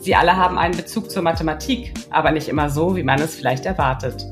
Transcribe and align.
Sie 0.00 0.14
alle 0.14 0.36
haben 0.36 0.58
einen 0.58 0.76
Bezug 0.76 1.10
zur 1.10 1.22
Mathematik, 1.22 1.92
aber 2.10 2.30
nicht 2.30 2.48
immer 2.48 2.70
so, 2.70 2.96
wie 2.96 3.02
man 3.02 3.20
es 3.20 3.34
vielleicht 3.34 3.66
erwartet. 3.66 4.24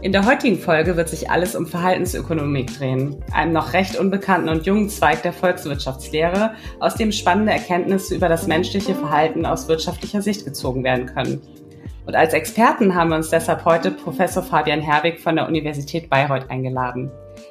In 0.00 0.12
der 0.12 0.26
heutigen 0.26 0.58
Folge 0.58 0.96
wird 0.96 1.08
sich 1.08 1.30
alles 1.30 1.56
um 1.56 1.66
Verhaltensökonomik 1.66 2.76
drehen, 2.76 3.16
einem 3.32 3.52
noch 3.52 3.72
recht 3.72 3.96
unbekannten 3.96 4.48
und 4.48 4.64
jungen 4.64 4.88
Zweig 4.88 5.22
der 5.22 5.32
Volkswirtschaftslehre, 5.32 6.54
aus 6.78 6.94
dem 6.94 7.10
spannende 7.10 7.52
Erkenntnisse 7.52 8.14
über 8.14 8.28
das 8.28 8.46
menschliche 8.46 8.94
Verhalten 8.94 9.44
aus 9.44 9.68
wirtschaftlicher 9.68 10.22
Sicht 10.22 10.44
gezogen 10.44 10.84
werden 10.84 11.06
können. 11.06 11.40
Und 12.06 12.14
als 12.14 12.32
Experten 12.32 12.94
haben 12.94 13.10
wir 13.10 13.16
uns 13.16 13.30
deshalb 13.30 13.64
heute 13.64 13.90
Professor 13.90 14.42
Fabian 14.42 14.80
Herwig 14.80 15.20
von 15.20 15.36
der 15.36 15.46
Universität 15.46 16.08
Bayreuth 16.08 16.48
eingeladen. 16.48 17.10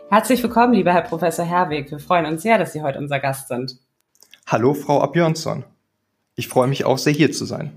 Herzlich 0.09 0.41
willkommen, 0.41 0.73
lieber 0.73 0.93
Herr 0.93 1.01
Professor 1.01 1.45
Herwig. 1.45 1.91
Wir 1.91 1.99
freuen 1.99 2.25
uns 2.25 2.41
sehr, 2.41 2.57
dass 2.57 2.73
Sie 2.73 2.81
heute 2.81 2.97
unser 2.97 3.19
Gast 3.19 3.49
sind. 3.49 3.77
Hallo, 4.47 4.73
Frau 4.73 5.01
Abjörnsson. 5.01 5.65
Ich 6.37 6.47
freue 6.47 6.67
mich 6.67 6.85
auch 6.85 6.99
sehr, 6.99 7.13
hier 7.13 7.31
zu 7.31 7.45
sein. 7.45 7.71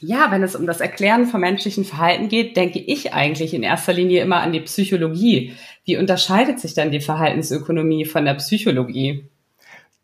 Ja, 0.00 0.30
wenn 0.30 0.42
es 0.42 0.56
um 0.56 0.66
das 0.66 0.80
Erklären 0.80 1.26
von 1.26 1.40
menschlichen 1.40 1.84
Verhalten 1.84 2.28
geht, 2.28 2.56
denke 2.56 2.78
ich 2.78 3.12
eigentlich 3.12 3.54
in 3.54 3.62
erster 3.62 3.92
Linie 3.92 4.22
immer 4.22 4.40
an 4.40 4.52
die 4.52 4.60
Psychologie. 4.60 5.52
Wie 5.84 5.98
unterscheidet 5.98 6.58
sich 6.58 6.72
dann 6.72 6.90
die 6.90 7.00
Verhaltensökonomie 7.00 8.06
von 8.06 8.24
der 8.24 8.34
Psychologie? 8.34 9.28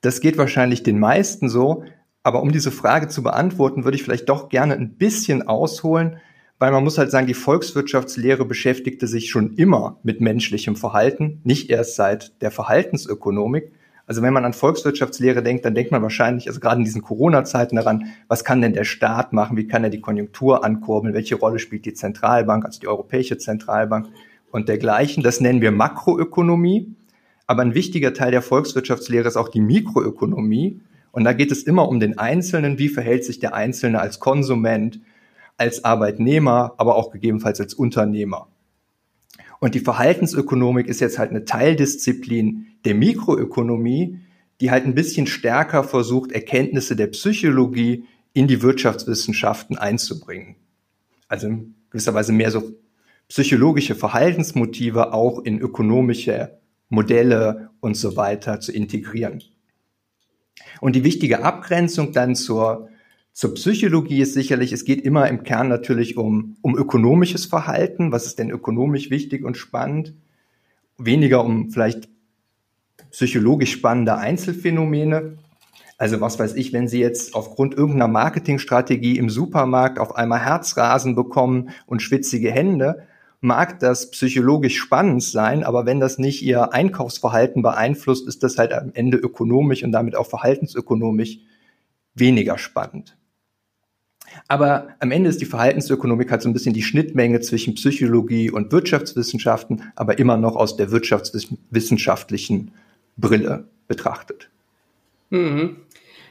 Das 0.03 0.21
geht 0.21 0.37
wahrscheinlich 0.37 0.83
den 0.83 0.99
meisten 0.99 1.49
so, 1.49 1.85
aber 2.23 2.43
um 2.43 2.53
diese 2.53 2.71
Frage 2.71 3.09
zu 3.09 3.23
beantworten, 3.23 3.85
würde 3.85 3.97
ich 3.97 4.03
vielleicht 4.03 4.29
doch 4.29 4.51
gerne 4.51 4.75
ein 4.75 4.97
bisschen 4.97 5.49
ausholen, 5.49 6.19
weil 6.59 6.73
man 6.73 6.85
muss 6.85 6.99
halt 6.99 7.11
sagen, 7.11 7.27
die 7.27 7.35
Volkswirtschaftslehre 7.35 8.45
beschäftigte 8.45 9.07
sich 9.07 9.31
schon 9.31 9.55
immer 9.55 9.99
mit 10.03 10.21
menschlichem 10.21 10.77
Verhalten, 10.77 11.41
nicht 11.45 11.71
erst 11.71 11.97
seit 11.97 12.43
der 12.43 12.51
Verhaltensökonomik. 12.51 13.73
Also 14.11 14.23
wenn 14.23 14.33
man 14.33 14.45
an 14.45 14.55
Volkswirtschaftslehre 14.55 15.41
denkt, 15.41 15.65
dann 15.65 15.77
denkt 15.77 15.93
man 15.93 16.03
wahrscheinlich, 16.03 16.49
also 16.49 16.59
gerade 16.59 16.79
in 16.81 16.85
diesen 16.85 17.01
Corona-Zeiten 17.01 17.77
daran, 17.77 18.07
was 18.27 18.43
kann 18.43 18.61
denn 18.61 18.73
der 18.73 18.83
Staat 18.83 19.33
machen, 19.33 19.57
wie 19.57 19.69
kann 19.69 19.85
er 19.85 19.91
die 19.91 20.01
Konjunktur 20.01 20.65
ankurbeln, 20.65 21.15
welche 21.15 21.37
Rolle 21.37 21.61
spielt 21.61 21.85
die 21.85 21.95
Zentralbank, 21.95 22.65
also 22.65 22.81
die 22.81 22.89
Europäische 22.89 23.39
Zentralbank 23.39 24.09
und 24.51 24.69
dergleichen. 24.69 25.23
Das 25.23 25.41
nennen 25.41 25.61
wir 25.61 25.71
Makroökonomie. 25.71 26.93
Aber 27.47 27.63
ein 27.63 27.75
wichtiger 27.75 28.13
Teil 28.13 28.33
der 28.33 28.43
Volkswirtschaftslehre 28.43 29.29
ist 29.29 29.37
auch 29.37 29.49
die 29.49 29.61
Mikroökonomie. 29.61 30.81
Und 31.13 31.23
da 31.23 31.33
geht 31.33 31.53
es 31.53 31.63
immer 31.63 31.89
um 31.89 32.01
den 32.01 32.19
Einzelnen, 32.19 32.81
wie 32.81 32.89
verhält 32.89 33.25
sich 33.25 33.39
der 33.39 33.55
Einzelne 33.55 34.01
als 34.01 34.19
Konsument, 34.19 34.99
als 35.57 35.85
Arbeitnehmer, 35.85 36.75
aber 36.79 36.97
auch 36.97 37.13
gegebenenfalls 37.13 37.61
als 37.61 37.75
Unternehmer. 37.75 38.49
Und 39.61 39.75
die 39.75 39.81
Verhaltensökonomik 39.81 40.87
ist 40.89 41.01
jetzt 41.01 41.19
halt 41.19 41.31
eine 41.31 41.45
Teildisziplin 41.45 42.67
der 42.85 42.95
Mikroökonomie, 42.95 44.19
die 44.61 44.71
halt 44.71 44.85
ein 44.85 44.95
bisschen 44.95 45.27
stärker 45.27 45.85
versucht, 45.85 46.33
Erkenntnisse 46.33 46.97
der 46.97 47.07
Psychologie 47.09 48.05
in 48.33 48.49
die 48.49 48.63
Wirtschaftswissenschaften 48.63 49.79
einzubringen. 49.79 50.57
Also 51.29 51.47
in 51.47 51.75
gewisser 51.91 52.15
Weise 52.15 52.33
mehr 52.33 52.51
so 52.51 52.73
psychologische 53.29 53.95
Verhaltensmotive 53.95 55.13
auch 55.13 55.41
in 55.41 55.61
ökonomische 55.61 56.59
Modelle 56.89 57.71
und 57.81 57.97
so 57.97 58.17
weiter 58.17 58.61
zu 58.61 58.73
integrieren. 58.73 59.43
Und 60.81 60.97
die 60.97 61.05
wichtige 61.05 61.43
Abgrenzung 61.45 62.13
dann 62.13 62.35
zur, 62.35 62.89
zur 63.41 63.55
Psychologie 63.55 64.21
ist 64.21 64.35
sicherlich, 64.35 64.71
es 64.71 64.85
geht 64.85 65.01
immer 65.01 65.27
im 65.27 65.45
Kern 65.45 65.69
natürlich 65.69 66.19
um, 66.19 66.59
um 66.61 66.77
ökonomisches 66.77 67.47
Verhalten. 67.47 68.13
Was 68.13 68.27
ist 68.27 68.39
denn 68.39 68.51
ökonomisch 68.51 69.09
wichtig 69.09 69.47
und 69.47 69.57
spannend? 69.57 70.13
Weniger 70.99 71.43
um 71.43 71.71
vielleicht 71.71 72.11
psychologisch 73.11 73.73
spannende 73.73 74.19
Einzelfänomene. 74.19 75.39
Also 75.97 76.21
was 76.21 76.39
weiß 76.39 76.55
ich, 76.55 76.75
wenn 76.75 76.87
Sie 76.87 77.01
jetzt 77.01 77.35
aufgrund 77.35 77.73
irgendeiner 77.73 78.09
Marketingstrategie 78.09 79.17
im 79.17 79.31
Supermarkt 79.31 79.99
auf 79.99 80.17
einmal 80.17 80.41
Herzrasen 80.41 81.15
bekommen 81.15 81.71
und 81.87 82.03
schwitzige 82.03 82.51
Hände, 82.51 83.07
mag 83.41 83.81
das 83.81 84.11
psychologisch 84.11 84.77
spannend 84.77 85.23
sein, 85.23 85.65
aber 85.65 85.87
wenn 85.87 85.99
das 85.99 86.19
nicht 86.19 86.43
ihr 86.43 86.75
Einkaufsverhalten 86.75 87.63
beeinflusst, 87.63 88.29
ist 88.29 88.43
das 88.43 88.59
halt 88.59 88.75
am 88.75 88.91
Ende 88.93 89.17
ökonomisch 89.17 89.83
und 89.83 89.93
damit 89.93 90.15
auch 90.15 90.27
verhaltensökonomisch 90.27 91.39
weniger 92.15 92.59
spannend. 92.59 93.17
Aber 94.51 94.89
am 94.99 95.13
Ende 95.13 95.31
ist 95.31 95.41
die 95.41 95.47
Verhaltensökonomik 95.47 96.33
halt 96.33 96.43
so 96.43 96.49
ein 96.49 96.53
bisschen 96.53 96.75
die 96.75 96.83
Schnittmenge 96.83 97.39
zwischen 97.39 97.77
Psychologie 97.77 98.51
und 98.51 98.73
Wirtschaftswissenschaften, 98.73 99.93
aber 99.95 100.19
immer 100.19 100.37
noch 100.37 100.57
aus 100.57 100.77
der 100.77 100.91
wirtschaftswissenschaftlichen 100.91 102.73
Brille 103.17 103.69
betrachtet. 103.87 104.51
Mhm. 105.29 105.77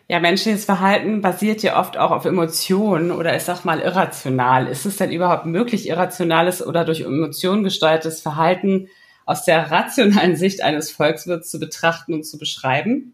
Ja, 0.10 0.20
menschliches 0.20 0.66
Verhalten 0.66 1.22
basiert 1.22 1.64
ja 1.64 1.80
oft 1.80 1.96
auch 1.96 2.12
auf 2.12 2.26
Emotionen 2.26 3.12
oder 3.12 3.38
ist 3.38 3.50
auch 3.50 3.64
mal 3.64 3.80
irrational. 3.80 4.68
Ist 4.68 4.86
es 4.86 4.98
denn 4.98 5.14
überhaupt 5.14 5.46
möglich, 5.46 5.88
irrationales 5.88 6.62
oder 6.66 6.84
durch 6.84 7.00
Emotionen 7.00 7.64
gesteuertes 7.64 8.20
Verhalten 8.20 8.90
aus 9.26 9.46
der 9.46 9.72
rationalen 9.72 10.36
Sicht 10.36 10.62
eines 10.62 10.92
Volkswirts 10.92 11.50
zu 11.50 11.58
betrachten 11.58 12.14
und 12.16 12.24
zu 12.26 12.38
beschreiben? 12.38 13.14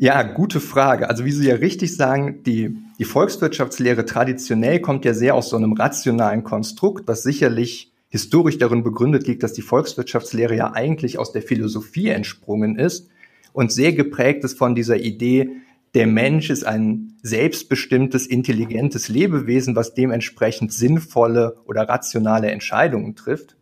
Ja, 0.00 0.22
gute 0.22 0.60
Frage. 0.60 1.10
Also 1.10 1.24
wie 1.24 1.32
Sie 1.32 1.48
ja 1.48 1.56
richtig 1.56 1.96
sagen, 1.96 2.44
die, 2.44 2.76
die 3.00 3.04
Volkswirtschaftslehre 3.04 4.04
traditionell 4.04 4.80
kommt 4.80 5.04
ja 5.04 5.12
sehr 5.12 5.34
aus 5.34 5.50
so 5.50 5.56
einem 5.56 5.72
rationalen 5.72 6.44
Konstrukt, 6.44 7.08
was 7.08 7.24
sicherlich 7.24 7.92
historisch 8.08 8.58
darin 8.58 8.84
begründet 8.84 9.26
liegt, 9.26 9.42
dass 9.42 9.54
die 9.54 9.62
Volkswirtschaftslehre 9.62 10.54
ja 10.54 10.72
eigentlich 10.72 11.18
aus 11.18 11.32
der 11.32 11.42
Philosophie 11.42 12.10
entsprungen 12.10 12.76
ist 12.76 13.08
und 13.52 13.72
sehr 13.72 13.92
geprägt 13.92 14.44
ist 14.44 14.56
von 14.56 14.76
dieser 14.76 14.98
Idee, 14.98 15.50
der 15.94 16.06
Mensch 16.06 16.48
ist 16.50 16.64
ein 16.64 17.14
selbstbestimmtes, 17.22 18.28
intelligentes 18.28 19.08
Lebewesen, 19.08 19.74
was 19.74 19.94
dementsprechend 19.94 20.72
sinnvolle 20.72 21.56
oder 21.64 21.88
rationale 21.88 22.52
Entscheidungen 22.52 23.16
trifft. 23.16 23.57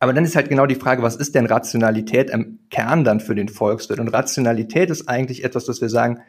Aber 0.00 0.14
dann 0.14 0.24
ist 0.24 0.34
halt 0.34 0.48
genau 0.48 0.66
die 0.66 0.74
Frage, 0.74 1.02
was 1.02 1.16
ist 1.16 1.34
denn 1.34 1.46
Rationalität 1.46 2.30
im 2.30 2.58
Kern 2.70 3.04
dann 3.04 3.20
für 3.20 3.34
den 3.34 3.48
Volkswirt? 3.48 4.00
Und 4.00 4.08
Rationalität 4.08 4.90
ist 4.90 5.08
eigentlich 5.08 5.44
etwas, 5.44 5.66
dass 5.66 5.80
wir 5.82 5.90
sagen, 5.90 6.20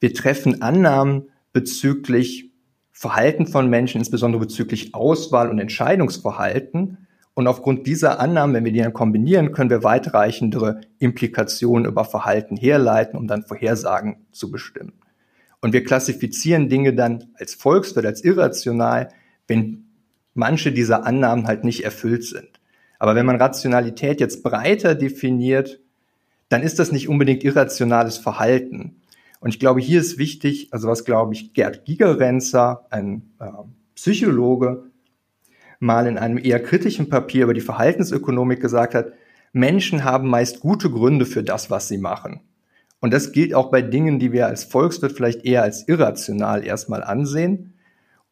wir 0.00 0.12
treffen 0.12 0.62
Annahmen 0.62 1.30
bezüglich 1.52 2.50
Verhalten 2.90 3.46
von 3.46 3.70
Menschen, 3.70 3.98
insbesondere 3.98 4.40
bezüglich 4.42 4.94
Auswahl 4.94 5.48
und 5.48 5.58
Entscheidungsverhalten 5.58 6.98
und 7.34 7.46
aufgrund 7.46 7.86
dieser 7.86 8.20
Annahmen, 8.20 8.54
wenn 8.54 8.64
wir 8.64 8.72
die 8.72 8.80
dann 8.80 8.92
kombinieren, 8.92 9.52
können 9.52 9.70
wir 9.70 9.84
weitreichendere 9.84 10.80
Implikationen 10.98 11.86
über 11.86 12.04
Verhalten 12.04 12.56
herleiten, 12.56 13.18
um 13.18 13.26
dann 13.26 13.44
Vorhersagen 13.44 14.26
zu 14.32 14.50
bestimmen. 14.50 14.92
Und 15.62 15.72
wir 15.72 15.84
klassifizieren 15.84 16.68
Dinge 16.68 16.94
dann 16.94 17.28
als 17.34 17.54
Volkswirt, 17.54 18.04
als 18.04 18.24
irrational, 18.24 19.08
wenn 19.46 19.86
manche 20.34 20.72
dieser 20.72 21.06
Annahmen 21.06 21.46
halt 21.46 21.64
nicht 21.64 21.84
erfüllt 21.84 22.24
sind. 22.24 22.59
Aber 23.00 23.14
wenn 23.16 23.26
man 23.26 23.36
Rationalität 23.36 24.20
jetzt 24.20 24.44
breiter 24.44 24.94
definiert, 24.94 25.80
dann 26.50 26.62
ist 26.62 26.78
das 26.78 26.92
nicht 26.92 27.08
unbedingt 27.08 27.42
irrationales 27.42 28.18
Verhalten. 28.18 29.00
Und 29.40 29.48
ich 29.48 29.58
glaube, 29.58 29.80
hier 29.80 30.00
ist 30.00 30.18
wichtig, 30.18 30.68
also 30.70 30.86
was 30.86 31.04
glaube 31.04 31.32
ich 31.32 31.54
Gerd 31.54 31.86
Gigerenzer, 31.86 32.86
ein 32.90 33.32
äh, 33.40 33.46
Psychologe, 33.94 34.84
mal 35.78 36.06
in 36.06 36.18
einem 36.18 36.36
eher 36.36 36.62
kritischen 36.62 37.08
Papier 37.08 37.44
über 37.44 37.54
die 37.54 37.62
Verhaltensökonomik 37.62 38.60
gesagt 38.60 38.94
hat, 38.94 39.12
Menschen 39.52 40.04
haben 40.04 40.28
meist 40.28 40.60
gute 40.60 40.90
Gründe 40.90 41.24
für 41.24 41.42
das, 41.42 41.70
was 41.70 41.88
sie 41.88 41.98
machen. 41.98 42.40
Und 43.00 43.14
das 43.14 43.32
gilt 43.32 43.54
auch 43.54 43.70
bei 43.70 43.80
Dingen, 43.80 44.18
die 44.18 44.30
wir 44.30 44.46
als 44.46 44.64
Volkswirt 44.64 45.12
vielleicht 45.12 45.46
eher 45.46 45.62
als 45.62 45.88
irrational 45.88 46.64
erstmal 46.64 47.02
ansehen. 47.02 47.72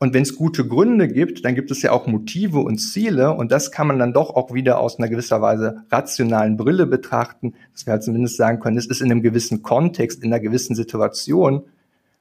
Und 0.01 0.15
wenn 0.15 0.23
es 0.23 0.37
gute 0.37 0.67
Gründe 0.67 1.09
gibt, 1.09 1.45
dann 1.45 1.57
gibt 1.57 1.73
es 1.73 1.83
ja 1.83 1.91
auch 1.91 2.07
Motive 2.07 2.61
und 2.61 2.79
Ziele 2.79 3.35
und 3.35 3.51
das 3.51 3.73
kann 3.73 3.89
man 3.89 3.99
dann 3.99 4.13
doch 4.13 4.31
auch 4.31 4.55
wieder 4.55 4.79
aus 4.79 4.99
einer 4.99 5.09
gewisser 5.09 5.41
Weise 5.41 5.85
rationalen 5.91 6.57
Brille 6.57 6.87
betrachten, 6.87 7.55
dass 7.73 7.85
wir 7.85 7.95
halt 7.95 8.05
zumindest 8.05 8.37
sagen 8.37 8.61
können, 8.61 8.79
es 8.79 8.87
ist 8.87 9.01
in 9.01 9.11
einem 9.11 9.23
gewissen 9.23 9.63
Kontext, 9.63 10.23
in 10.23 10.33
einer 10.33 10.41
gewissen 10.41 10.77
Situation 10.77 11.65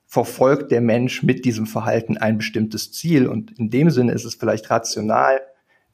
verfolgt 0.07 0.71
der 0.71 0.81
Mensch 0.81 1.21
mit 1.21 1.45
diesem 1.45 1.67
Verhalten 1.67 2.17
ein 2.17 2.37
bestimmtes 2.37 2.93
Ziel. 2.93 3.27
Und 3.27 3.59
in 3.59 3.69
dem 3.69 3.89
Sinne 3.89 4.13
ist 4.13 4.23
es 4.23 4.35
vielleicht 4.35 4.69
rational, 4.71 5.41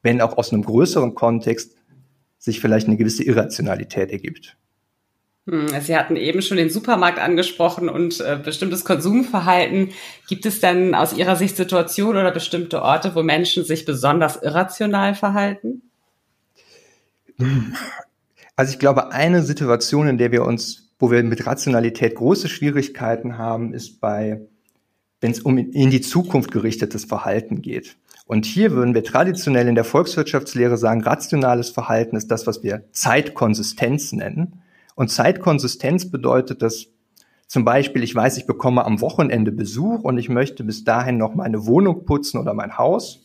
wenn 0.02 0.20
auch 0.20 0.38
aus 0.38 0.52
einem 0.52 0.62
größeren 0.62 1.14
Kontext 1.14 1.76
sich 2.38 2.60
vielleicht 2.60 2.86
eine 2.86 2.96
gewisse 2.96 3.24
Irrationalität 3.24 4.10
ergibt. 4.10 4.56
Hm, 5.46 5.68
Sie 5.80 5.96
hatten 5.96 6.16
eben 6.16 6.40
schon 6.40 6.56
den 6.56 6.70
Supermarkt 6.70 7.18
angesprochen 7.18 7.88
und 7.88 8.20
äh, 8.20 8.38
bestimmtes 8.42 8.84
Konsumverhalten. 8.84 9.90
Gibt 10.28 10.46
es 10.46 10.60
denn 10.60 10.94
aus 10.94 11.12
Ihrer 11.12 11.36
Sicht 11.36 11.56
Situationen 11.56 12.22
oder 12.22 12.32
bestimmte 12.32 12.82
Orte, 12.82 13.14
wo 13.14 13.22
Menschen 13.22 13.64
sich 13.64 13.84
besonders 13.84 14.42
irrational 14.42 15.14
verhalten? 15.14 15.82
Also 18.56 18.72
ich 18.72 18.78
glaube, 18.78 19.12
eine 19.12 19.42
Situation, 19.42 20.08
in 20.08 20.18
der 20.18 20.32
wir 20.32 20.44
uns, 20.44 20.92
wo 20.98 21.10
wir 21.10 21.22
mit 21.22 21.46
Rationalität 21.46 22.14
große 22.14 22.48
Schwierigkeiten 22.48 23.36
haben, 23.36 23.74
ist 23.74 24.00
bei, 24.00 24.40
wenn 25.20 25.32
es 25.32 25.40
um 25.40 25.58
in 25.58 25.90
die 25.90 26.00
Zukunft 26.00 26.52
gerichtetes 26.52 27.04
Verhalten 27.04 27.60
geht. 27.60 27.96
Und 28.26 28.46
hier 28.46 28.72
würden 28.72 28.94
wir 28.94 29.04
traditionell 29.04 29.68
in 29.68 29.74
der 29.74 29.84
Volkswirtschaftslehre 29.84 30.78
sagen, 30.78 31.02
rationales 31.02 31.68
Verhalten 31.68 32.16
ist 32.16 32.30
das, 32.30 32.46
was 32.46 32.62
wir 32.62 32.84
Zeitkonsistenz 32.92 34.12
nennen. 34.12 34.62
Und 34.94 35.08
Zeitkonsistenz 35.08 36.10
bedeutet, 36.10 36.62
dass 36.62 36.86
zum 37.46 37.64
Beispiel, 37.64 38.02
ich 38.02 38.14
weiß, 38.14 38.36
ich 38.38 38.46
bekomme 38.46 38.84
am 38.84 39.00
Wochenende 39.00 39.52
Besuch 39.52 40.02
und 40.02 40.18
ich 40.18 40.28
möchte 40.28 40.64
bis 40.64 40.84
dahin 40.84 41.18
noch 41.18 41.34
meine 41.34 41.66
Wohnung 41.66 42.04
putzen 42.04 42.38
oder 42.38 42.54
mein 42.54 42.78
Haus. 42.78 43.20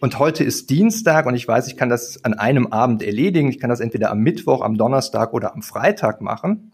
Und 0.00 0.18
heute 0.18 0.44
ist 0.44 0.70
Dienstag 0.70 1.26
und 1.26 1.34
ich 1.34 1.46
weiß, 1.46 1.66
ich 1.66 1.76
kann 1.76 1.88
das 1.88 2.24
an 2.24 2.34
einem 2.34 2.68
Abend 2.68 3.02
erledigen. 3.02 3.48
Ich 3.48 3.58
kann 3.58 3.70
das 3.70 3.80
entweder 3.80 4.10
am 4.10 4.20
Mittwoch, 4.20 4.62
am 4.62 4.76
Donnerstag 4.76 5.32
oder 5.32 5.54
am 5.54 5.62
Freitag 5.62 6.20
machen. 6.20 6.72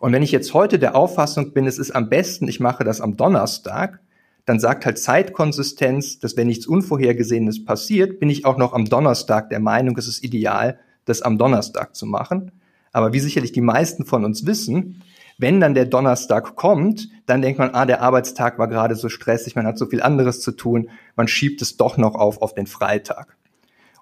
Und 0.00 0.12
wenn 0.12 0.22
ich 0.22 0.32
jetzt 0.32 0.54
heute 0.54 0.78
der 0.78 0.96
Auffassung 0.96 1.52
bin, 1.52 1.66
es 1.66 1.78
ist 1.78 1.90
am 1.92 2.08
besten, 2.08 2.46
ich 2.46 2.60
mache 2.60 2.84
das 2.84 3.00
am 3.00 3.16
Donnerstag, 3.16 4.00
dann 4.44 4.60
sagt 4.60 4.84
halt 4.84 4.98
Zeitkonsistenz, 4.98 6.18
dass 6.18 6.36
wenn 6.36 6.46
nichts 6.46 6.66
Unvorhergesehenes 6.66 7.64
passiert, 7.64 8.20
bin 8.20 8.28
ich 8.28 8.44
auch 8.44 8.58
noch 8.58 8.74
am 8.74 8.84
Donnerstag 8.84 9.48
der 9.48 9.60
Meinung, 9.60 9.96
es 9.96 10.06
ist 10.06 10.22
ideal, 10.22 10.78
das 11.06 11.22
am 11.22 11.38
Donnerstag 11.38 11.96
zu 11.96 12.06
machen. 12.06 12.52
Aber 12.94 13.12
wie 13.12 13.18
sicherlich 13.20 13.50
die 13.50 13.60
meisten 13.60 14.06
von 14.06 14.24
uns 14.24 14.46
wissen, 14.46 15.02
wenn 15.36 15.60
dann 15.60 15.74
der 15.74 15.84
Donnerstag 15.84 16.54
kommt, 16.54 17.08
dann 17.26 17.42
denkt 17.42 17.58
man, 17.58 17.70
ah, 17.70 17.86
der 17.86 18.02
Arbeitstag 18.02 18.56
war 18.58 18.68
gerade 18.68 18.94
so 18.94 19.08
stressig, 19.08 19.56
man 19.56 19.66
hat 19.66 19.76
so 19.78 19.86
viel 19.86 20.00
anderes 20.00 20.40
zu 20.40 20.52
tun, 20.52 20.88
man 21.16 21.26
schiebt 21.26 21.60
es 21.60 21.76
doch 21.76 21.96
noch 21.96 22.14
auf 22.14 22.40
auf 22.40 22.54
den 22.54 22.68
Freitag. 22.68 23.36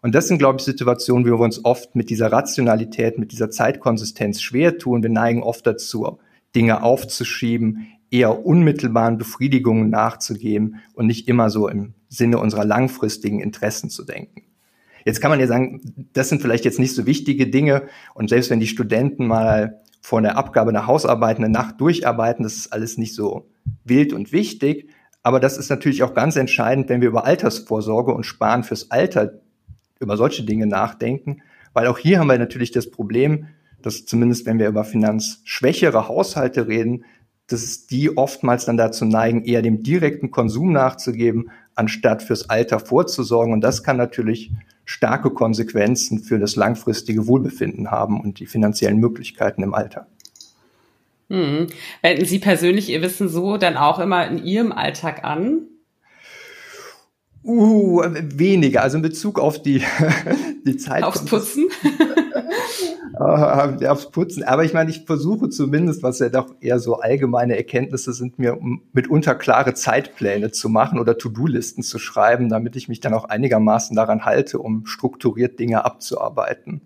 Und 0.03 0.15
das 0.15 0.29
sind, 0.29 0.39
glaube 0.39 0.59
ich, 0.59 0.65
Situationen, 0.65 1.25
wie 1.25 1.31
wir 1.31 1.41
uns 1.41 1.65
oft 1.65 1.97
mit 1.97 2.11
dieser 2.11 2.31
Rationalität, 2.31 3.19
mit 3.19 3.33
dieser 3.33 3.51
Zeitkonsistenz 3.51 4.43
schwer 4.43 4.77
tun. 4.77 5.03
Wir 5.03 5.11
neigen 5.11 5.43
oft 5.43 5.67
dazu, 5.67 6.19
Dinge 6.55 6.83
aufzuschieben, 6.83 7.87
eher 8.11 8.45
unmittelbaren 8.45 9.17
Befriedigungen 9.17 9.89
nachzugeben 9.89 10.81
und 10.93 11.07
nicht 11.07 11.29
immer 11.29 11.49
so 11.49 11.67
im 11.67 11.95
Sinne 12.11 12.39
unserer 12.41 12.67
langfristigen 12.67 13.41
Interessen 13.41 13.89
zu 13.89 14.05
denken. 14.05 14.43
Jetzt 15.05 15.21
kann 15.21 15.31
man 15.31 15.41
ja 15.41 15.47
sagen, 15.47 16.09
das 16.13 16.29
sind 16.29 16.43
vielleicht 16.43 16.65
jetzt 16.65 16.79
nicht 16.79 16.95
so 16.95 17.07
wichtige 17.07 17.49
Dinge 17.49 17.83
und 18.15 18.29
selbst 18.29 18.51
wenn 18.51 18.61
die 18.61 18.67
Studenten 18.67 19.27
mal 19.27 19.81
vor 20.01 20.21
der 20.21 20.37
Abgabe 20.37 20.71
einer 20.71 20.87
Hausarbeit 20.87 21.39
eine 21.39 21.49
Nacht 21.49 21.81
durcharbeiten, 21.81 22.43
das 22.43 22.55
ist 22.55 22.73
alles 22.73 22.99
nicht 22.99 23.15
so 23.15 23.47
wild 23.85 24.13
und 24.13 24.33
wichtig. 24.33 24.89
Aber 25.23 25.39
das 25.39 25.57
ist 25.57 25.71
natürlich 25.71 26.03
auch 26.03 26.15
ganz 26.15 26.37
entscheidend, 26.37 26.89
wenn 26.89 27.01
wir 27.01 27.09
über 27.09 27.25
Altersvorsorge 27.25 28.13
und 28.13 28.25
Sparen 28.25 28.65
fürs 28.65 28.91
Alter 28.91 29.41
über 30.01 30.17
solche 30.17 30.43
Dinge 30.43 30.67
nachdenken, 30.67 31.43
weil 31.73 31.87
auch 31.87 31.99
hier 31.99 32.19
haben 32.19 32.27
wir 32.27 32.39
natürlich 32.39 32.73
das 32.73 32.91
Problem, 32.91 33.47
dass 33.81 34.05
zumindest 34.05 34.47
wenn 34.47 34.59
wir 34.59 34.69
über 34.69 34.85
finanzschwächere 34.85 36.09
Haushalte 36.09 36.67
reden, 36.67 37.05
dass 37.47 37.87
die 37.87 38.17
oftmals 38.17 38.65
dann 38.65 38.77
dazu 38.77 39.05
neigen, 39.05 39.45
eher 39.45 39.63
dem 39.63 39.83
direkten 39.83 40.31
Konsum 40.31 40.73
nachzugeben, 40.73 41.51
anstatt 41.75 42.23
fürs 42.23 42.49
Alter 42.49 42.81
vorzusorgen. 42.81 43.53
Und 43.53 43.63
das 43.63 43.83
kann 43.83 43.97
natürlich 43.97 44.53
starke 44.85 45.31
Konsequenzen 45.31 46.19
für 46.19 46.39
das 46.39 46.57
langfristige 46.57 47.27
Wohlbefinden 47.27 47.91
haben 47.91 48.21
und 48.21 48.41
die 48.41 48.47
finanziellen 48.47 48.99
Möglichkeiten 48.99 49.63
im 49.63 49.75
Alter. 49.75 50.07
Hm. 51.31 51.69
Wenden 52.03 52.25
Sie 52.25 52.39
persönlich 52.39 52.91
Ihr 52.91 53.01
Wissen 53.01 53.29
so 53.29 53.57
dann 53.57 53.77
auch 53.77 53.99
immer 53.99 54.27
in 54.27 54.45
Ihrem 54.45 54.73
Alltag 54.73 55.25
an? 55.25 55.63
Uh, 57.45 58.03
weniger. 58.03 58.83
Also 58.83 58.99
in 58.99 59.03
Bezug 59.03 59.39
auf 59.39 59.63
die, 59.63 59.83
die 60.67 60.77
Zeit. 60.77 61.03
Aufs 61.03 61.25
Putzen? 61.25 61.69
äh, 63.19 63.87
aufs 63.87 64.11
Putzen. 64.11 64.43
Aber 64.43 64.65
ich 64.65 64.73
meine, 64.73 64.91
ich 64.91 65.05
versuche 65.05 65.49
zumindest, 65.49 66.03
was 66.03 66.19
ja 66.19 66.29
doch 66.29 66.55
eher 66.61 66.79
so 66.79 66.97
allgemeine 66.97 67.57
Erkenntnisse 67.57 68.13
sind, 68.13 68.39
mir 68.39 68.59
mitunter 68.93 69.35
klare 69.35 69.75
Zeitpläne 69.75 70.51
zu 70.51 70.69
machen 70.69 70.99
oder 70.99 71.19
To-Do-Listen 71.19 71.83
zu 71.83 71.99
schreiben, 71.99 72.49
damit 72.49 72.77
ich 72.77 72.89
mich 72.89 73.01
dann 73.01 73.15
auch 73.15 73.25
einigermaßen 73.25 73.97
daran 73.97 74.25
halte, 74.25 74.59
um 74.59 74.87
strukturiert 74.87 75.59
Dinge 75.59 75.85
abzuarbeiten. 75.85 76.83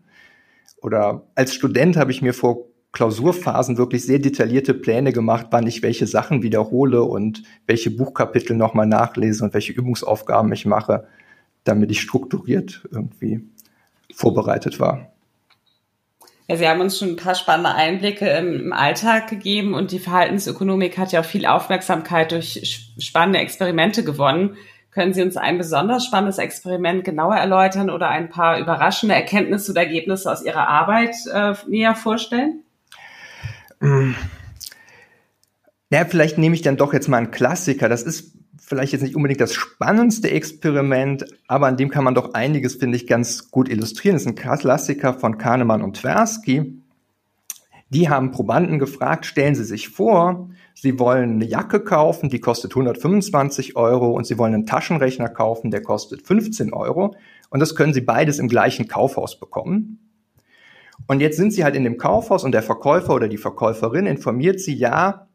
Oder 0.83 1.27
als 1.35 1.55
Student 1.55 1.97
habe 1.97 2.11
ich 2.11 2.23
mir 2.23 2.35
vor 2.35 2.67
Klausurphasen 2.93 3.77
wirklich 3.77 4.05
sehr 4.07 4.19
detaillierte 4.19 4.73
Pläne 4.73 5.13
gemacht, 5.13 5.49
wann 5.51 5.67
ich 5.67 5.83
welche 5.83 6.07
Sachen 6.07 6.43
wiederhole 6.43 7.03
und 7.03 7.43
welche 7.67 7.91
Buchkapitel 7.91 8.57
nochmal 8.57 8.87
nachlese 8.87 9.45
und 9.45 9.53
welche 9.53 9.73
Übungsaufgaben 9.73 10.51
ich 10.53 10.65
mache, 10.65 11.07
damit 11.65 11.91
ich 11.91 12.01
strukturiert 12.01 12.89
irgendwie 12.91 13.45
vorbereitet 14.15 14.81
war. 14.81 15.13
Ja, 16.49 16.57
Sie 16.57 16.69
haben 16.69 16.81
uns 16.81 16.99
schon 16.99 17.11
ein 17.11 17.17
paar 17.17 17.35
spannende 17.35 17.75
Einblicke 17.75 18.29
im 18.29 18.73
Alltag 18.73 19.29
gegeben 19.29 19.75
und 19.75 19.91
die 19.91 19.99
Verhaltensökonomik 19.99 20.97
hat 20.97 21.11
ja 21.11 21.21
auch 21.21 21.25
viel 21.25 21.45
Aufmerksamkeit 21.45 22.31
durch 22.31 22.93
spannende 22.99 23.41
Experimente 23.41 24.05
gewonnen. 24.05 24.57
Können 24.93 25.13
Sie 25.13 25.23
uns 25.23 25.37
ein 25.37 25.59
besonders 25.59 26.05
spannendes 26.05 26.39
Experiment 26.39 27.05
genauer 27.05 27.35
erläutern 27.35 27.91
oder 27.91 28.09
ein 28.09 28.31
paar 28.31 28.59
überraschende 28.59 29.15
Erkenntnisse 29.15 29.73
oder 29.73 29.83
Ergebnisse 29.83 30.31
aus 30.31 30.45
Ihrer 30.45 30.69
Arbeit 30.69 31.17
äh, 31.33 31.55
näher 31.67 31.97
vorstellen? 31.97 32.63
Ja, 35.91 36.05
vielleicht 36.05 36.39
nehme 36.39 36.55
ich 36.55 36.63
dann 36.63 36.77
doch 36.77 36.93
jetzt 36.93 37.09
mal 37.09 37.19
einen 37.19 37.31
Klassiker. 37.33 37.89
Das 37.89 38.03
ist 38.03 38.36
vielleicht 38.59 38.93
jetzt 38.93 39.03
nicht 39.03 39.17
unbedingt 39.17 39.41
das 39.41 39.55
spannendste 39.55 40.31
Experiment, 40.31 41.25
aber 41.47 41.67
an 41.67 41.77
dem 41.77 41.91
kann 41.91 42.05
man 42.05 42.15
doch 42.15 42.35
einiges, 42.35 42.77
finde 42.77 42.97
ich, 42.97 43.07
ganz 43.07 43.51
gut 43.51 43.69
illustrieren. 43.69 44.15
Das 44.15 44.23
ist 44.23 44.29
ein 44.29 44.59
Klassiker 44.59 45.15
von 45.15 45.39
Kahnemann 45.39 45.83
und 45.83 45.97
Tversky. 45.97 46.83
Die 47.91 48.09
haben 48.09 48.33
Probanden 48.33 48.79
gefragt, 48.79 49.27
stellen 49.27 49.55
Sie 49.55 49.65
sich 49.65 49.89
vor, 49.89 50.51
Sie 50.75 50.99
wollen 50.99 51.35
eine 51.35 51.45
Jacke 51.45 51.81
kaufen, 51.81 52.29
die 52.29 52.41
kostet 52.41 52.73
125 52.73 53.77
Euro 53.77 54.11
und 54.11 54.27
Sie 54.27 54.39
wollen 54.39 54.55
einen 54.55 54.67
Taschenrechner 54.67 55.29
kaufen, 55.29 55.71
der 55.71 55.83
kostet 55.83 56.27
15 56.27 56.73
Euro. 56.73 57.15
Und 57.49 57.61
das 57.61 57.77
können 57.77 57.95
Sie 57.95 58.01
beides 58.01 58.39
im 58.39 58.49
gleichen 58.49 58.89
Kaufhaus 58.89 59.39
bekommen. 59.39 60.01
Und 61.07 61.21
jetzt 61.21 61.37
sind 61.37 61.53
sie 61.53 61.63
halt 61.63 61.77
in 61.77 61.85
dem 61.85 61.99
Kaufhaus 61.99 62.45
und 62.45 62.53
der 62.53 62.63
Verkäufer 62.63 63.15
oder 63.15 63.29
die 63.29 63.37
Verkäuferin 63.37 64.07
informiert 64.07 64.61
sie, 64.61 64.75
ja, 64.75 65.29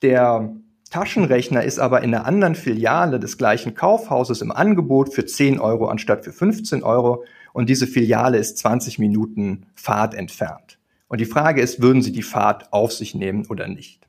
der 0.00 0.52
Taschenrechner 0.92 1.64
ist 1.64 1.78
aber 1.78 2.02
in 2.02 2.14
einer 2.14 2.26
anderen 2.26 2.54
Filiale 2.54 3.18
des 3.18 3.38
gleichen 3.38 3.74
Kaufhauses 3.74 4.42
im 4.42 4.52
Angebot 4.52 5.12
für 5.12 5.26
10 5.26 5.58
Euro 5.58 5.86
anstatt 5.86 6.24
für 6.24 6.32
15 6.32 6.82
Euro 6.82 7.24
und 7.52 7.68
diese 7.68 7.86
Filiale 7.86 8.38
ist 8.38 8.58
20 8.58 8.98
Minuten 8.98 9.66
Fahrt 9.74 10.14
entfernt. 10.14 10.78
Und 11.08 11.20
die 11.20 11.26
Frage 11.26 11.60
ist, 11.60 11.82
würden 11.82 12.02
Sie 12.02 12.12
die 12.12 12.22
Fahrt 12.22 12.72
auf 12.72 12.92
sich 12.92 13.14
nehmen 13.14 13.46
oder 13.48 13.66
nicht? 13.66 14.06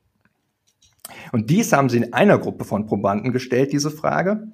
Und 1.31 1.49
dies 1.49 1.73
haben 1.73 1.89
Sie 1.89 1.97
in 1.97 2.13
einer 2.13 2.37
Gruppe 2.37 2.65
von 2.65 2.85
Probanden 2.85 3.33
gestellt, 3.33 3.73
diese 3.73 3.91
Frage. 3.91 4.47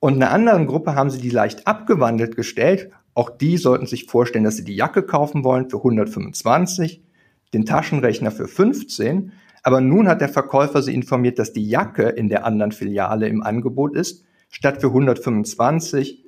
Und 0.00 0.16
in 0.16 0.22
einer 0.22 0.32
anderen 0.32 0.66
Gruppe 0.66 0.94
haben 0.94 1.10
Sie 1.10 1.20
die 1.20 1.30
leicht 1.30 1.66
abgewandelt 1.66 2.36
gestellt 2.36 2.90
auch 3.14 3.30
die 3.30 3.56
sollten 3.56 3.86
sich 3.86 4.06
vorstellen, 4.06 4.44
dass 4.44 4.56
sie 4.56 4.64
die 4.64 4.74
Jacke 4.74 5.04
kaufen 5.04 5.44
wollen 5.44 5.70
für 5.70 5.78
125, 5.78 7.02
den 7.54 7.64
Taschenrechner 7.64 8.32
für 8.32 8.48
15. 8.48 9.32
Aber 9.64 9.80
nun 9.80 10.08
hat 10.08 10.20
der 10.20 10.28
Verkäufer 10.28 10.82
sie 10.82 10.94
informiert, 10.94 11.38
dass 11.38 11.54
die 11.54 11.66
Jacke 11.66 12.02
in 12.02 12.28
der 12.28 12.44
anderen 12.44 12.70
Filiale 12.70 13.28
im 13.28 13.42
Angebot 13.42 13.96
ist, 13.96 14.24
statt 14.50 14.80
für 14.80 14.88
125 14.88 16.22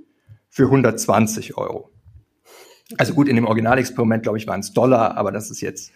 für 0.49 0.65
120 0.65 1.59
Euro. 1.59 1.91
Also 2.97 3.13
gut, 3.13 3.29
in 3.29 3.37
dem 3.37 3.47
Originalexperiment, 3.47 4.23
glaube 4.23 4.39
ich, 4.39 4.47
waren 4.47 4.61
es 4.61 4.73
Dollar, 4.73 5.19
aber 5.19 5.33
das 5.33 5.51
ist 5.51 5.61
jetzt 5.61 5.93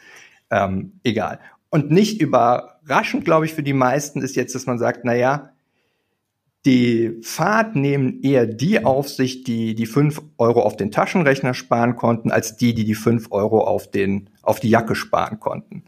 ähm, 0.50 1.00
egal. 1.02 1.40
Und 1.70 1.90
nicht 1.90 2.20
überraschend, 2.20 3.24
glaube 3.24 3.46
ich, 3.46 3.54
für 3.54 3.62
die 3.62 3.72
meisten 3.72 4.20
ist 4.20 4.36
jetzt, 4.36 4.54
dass 4.54 4.66
man 4.66 4.78
sagt, 4.78 5.00
na 5.04 5.14
ja, 5.14 5.52
die 6.66 7.20
Fahrt 7.22 7.74
nehmen 7.74 8.20
eher 8.22 8.44
die 8.44 8.84
auf 8.84 9.08
sich, 9.08 9.44
die 9.44 9.74
die 9.74 9.86
fünf 9.86 10.20
Euro 10.36 10.60
auf 10.60 10.76
den 10.76 10.90
Taschenrechner 10.90 11.54
sparen 11.54 11.96
konnten, 11.96 12.30
als 12.30 12.58
die, 12.58 12.74
die 12.74 12.84
die 12.84 12.94
fünf 12.94 13.28
Euro 13.30 13.64
auf, 13.64 13.90
den, 13.90 14.28
auf 14.42 14.60
die 14.60 14.68
Jacke 14.68 14.94
sparen 14.94 15.40
konnten. 15.40 15.84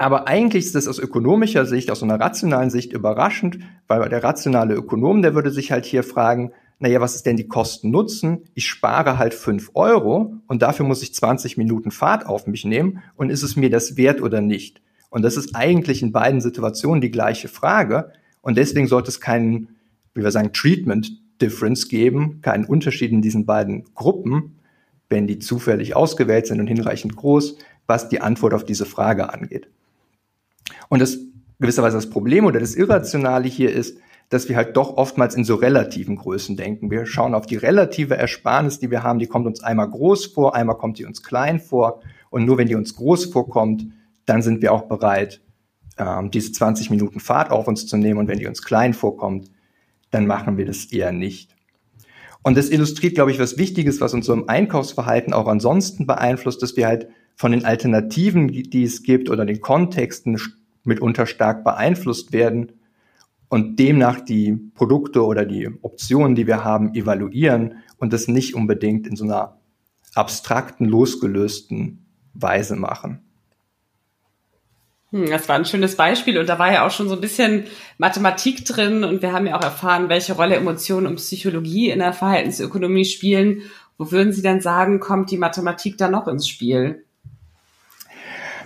Aber 0.00 0.26
eigentlich 0.28 0.64
ist 0.64 0.74
das 0.74 0.88
aus 0.88 0.98
ökonomischer 0.98 1.66
Sicht, 1.66 1.90
aus 1.90 2.02
einer 2.02 2.18
rationalen 2.18 2.70
Sicht 2.70 2.94
überraschend, 2.94 3.58
weil 3.86 4.08
der 4.08 4.24
rationale 4.24 4.74
Ökonom, 4.74 5.20
der 5.20 5.34
würde 5.34 5.50
sich 5.50 5.72
halt 5.72 5.84
hier 5.84 6.02
fragen, 6.02 6.52
naja, 6.78 7.02
was 7.02 7.16
ist 7.16 7.26
denn 7.26 7.36
die 7.36 7.48
Kosten-Nutzen? 7.48 8.44
Ich 8.54 8.66
spare 8.66 9.18
halt 9.18 9.34
fünf 9.34 9.72
Euro 9.74 10.36
und 10.46 10.62
dafür 10.62 10.86
muss 10.86 11.02
ich 11.02 11.14
20 11.14 11.58
Minuten 11.58 11.90
Fahrt 11.90 12.24
auf 12.24 12.46
mich 12.46 12.64
nehmen 12.64 13.02
und 13.14 13.28
ist 13.28 13.42
es 13.42 13.56
mir 13.56 13.68
das 13.68 13.98
wert 13.98 14.22
oder 14.22 14.40
nicht? 14.40 14.80
Und 15.10 15.20
das 15.20 15.36
ist 15.36 15.54
eigentlich 15.54 16.00
in 16.00 16.12
beiden 16.12 16.40
Situationen 16.40 17.02
die 17.02 17.10
gleiche 17.10 17.48
Frage. 17.48 18.10
Und 18.40 18.56
deswegen 18.56 18.86
sollte 18.86 19.10
es 19.10 19.20
keinen, 19.20 19.76
wie 20.14 20.22
wir 20.22 20.30
sagen, 20.30 20.54
Treatment 20.54 21.12
Difference 21.42 21.88
geben, 21.88 22.40
keinen 22.40 22.64
Unterschied 22.64 23.12
in 23.12 23.20
diesen 23.20 23.44
beiden 23.44 23.84
Gruppen, 23.94 24.60
wenn 25.10 25.26
die 25.26 25.40
zufällig 25.40 25.94
ausgewählt 25.94 26.46
sind 26.46 26.58
und 26.58 26.68
hinreichend 26.68 27.16
groß, 27.16 27.58
was 27.86 28.08
die 28.08 28.22
Antwort 28.22 28.54
auf 28.54 28.64
diese 28.64 28.86
Frage 28.86 29.30
angeht. 29.30 29.68
Und 30.88 31.00
das 31.00 31.18
gewisserweise 31.60 31.96
das 31.96 32.10
Problem 32.10 32.46
oder 32.46 32.58
das 32.58 32.74
Irrationale 32.74 33.48
hier 33.48 33.72
ist, 33.72 33.98
dass 34.30 34.48
wir 34.48 34.56
halt 34.56 34.76
doch 34.76 34.96
oftmals 34.96 35.34
in 35.34 35.44
so 35.44 35.56
relativen 35.56 36.16
Größen 36.16 36.56
denken. 36.56 36.90
Wir 36.90 37.04
schauen 37.04 37.34
auf 37.34 37.46
die 37.46 37.56
relative 37.56 38.16
Ersparnis, 38.16 38.78
die 38.78 38.90
wir 38.90 39.02
haben, 39.02 39.18
die 39.18 39.26
kommt 39.26 39.46
uns 39.46 39.62
einmal 39.62 39.90
groß 39.90 40.26
vor, 40.26 40.54
einmal 40.54 40.78
kommt 40.78 40.98
die 40.98 41.04
uns 41.04 41.22
klein 41.22 41.60
vor. 41.60 42.00
Und 42.30 42.44
nur 42.44 42.56
wenn 42.56 42.68
die 42.68 42.76
uns 42.76 42.94
groß 42.94 43.26
vorkommt, 43.26 43.86
dann 44.26 44.40
sind 44.40 44.62
wir 44.62 44.72
auch 44.72 44.82
bereit, 44.82 45.42
ähm, 45.98 46.30
diese 46.30 46.52
20 46.52 46.90
Minuten 46.90 47.18
Fahrt 47.18 47.50
auf 47.50 47.66
uns 47.66 47.86
zu 47.86 47.96
nehmen. 47.96 48.20
Und 48.20 48.28
wenn 48.28 48.38
die 48.38 48.46
uns 48.46 48.62
klein 48.62 48.94
vorkommt, 48.94 49.50
dann 50.12 50.26
machen 50.26 50.56
wir 50.56 50.64
das 50.64 50.86
eher 50.86 51.10
nicht. 51.10 51.56
Und 52.42 52.56
das 52.56 52.70
illustriert, 52.70 53.16
glaube 53.16 53.32
ich, 53.32 53.40
was 53.40 53.58
Wichtiges, 53.58 54.00
was 54.00 54.14
uns 54.14 54.26
so 54.26 54.32
im 54.32 54.48
Einkaufsverhalten 54.48 55.32
auch 55.32 55.46
ansonsten 55.46 56.06
beeinflusst, 56.06 56.62
dass 56.62 56.76
wir 56.76 56.86
halt 56.86 57.08
von 57.34 57.52
den 57.52 57.64
Alternativen, 57.64 58.48
die 58.48 58.84
es 58.84 59.02
gibt 59.02 59.28
oder 59.28 59.44
den 59.44 59.60
Kontexten 59.60 60.38
mitunter 60.84 61.26
stark 61.26 61.64
beeinflusst 61.64 62.32
werden 62.32 62.72
und 63.48 63.78
demnach 63.78 64.20
die 64.20 64.52
Produkte 64.74 65.24
oder 65.24 65.44
die 65.44 65.68
Optionen, 65.82 66.34
die 66.34 66.46
wir 66.46 66.64
haben, 66.64 66.94
evaluieren 66.94 67.78
und 67.98 68.12
das 68.12 68.28
nicht 68.28 68.54
unbedingt 68.54 69.06
in 69.06 69.16
so 69.16 69.24
einer 69.24 69.58
abstrakten, 70.14 70.86
losgelösten 70.86 72.06
Weise 72.32 72.76
machen. 72.76 73.22
Hm, 75.10 75.28
das 75.28 75.48
war 75.48 75.56
ein 75.56 75.64
schönes 75.64 75.96
Beispiel 75.96 76.38
und 76.38 76.48
da 76.48 76.58
war 76.58 76.72
ja 76.72 76.86
auch 76.86 76.90
schon 76.90 77.08
so 77.08 77.16
ein 77.16 77.20
bisschen 77.20 77.64
Mathematik 77.98 78.64
drin 78.64 79.02
und 79.02 79.22
wir 79.22 79.32
haben 79.32 79.46
ja 79.46 79.58
auch 79.58 79.64
erfahren, 79.64 80.08
welche 80.08 80.34
Rolle 80.34 80.56
Emotionen 80.56 81.06
und 81.06 81.16
Psychologie 81.16 81.90
in 81.90 81.98
der 81.98 82.12
Verhaltensökonomie 82.12 83.04
spielen. 83.04 83.62
Wo 83.98 84.12
würden 84.12 84.32
Sie 84.32 84.42
dann 84.42 84.60
sagen, 84.60 85.00
kommt 85.00 85.30
die 85.30 85.36
Mathematik 85.36 85.98
da 85.98 86.08
noch 86.08 86.28
ins 86.28 86.48
Spiel? 86.48 87.04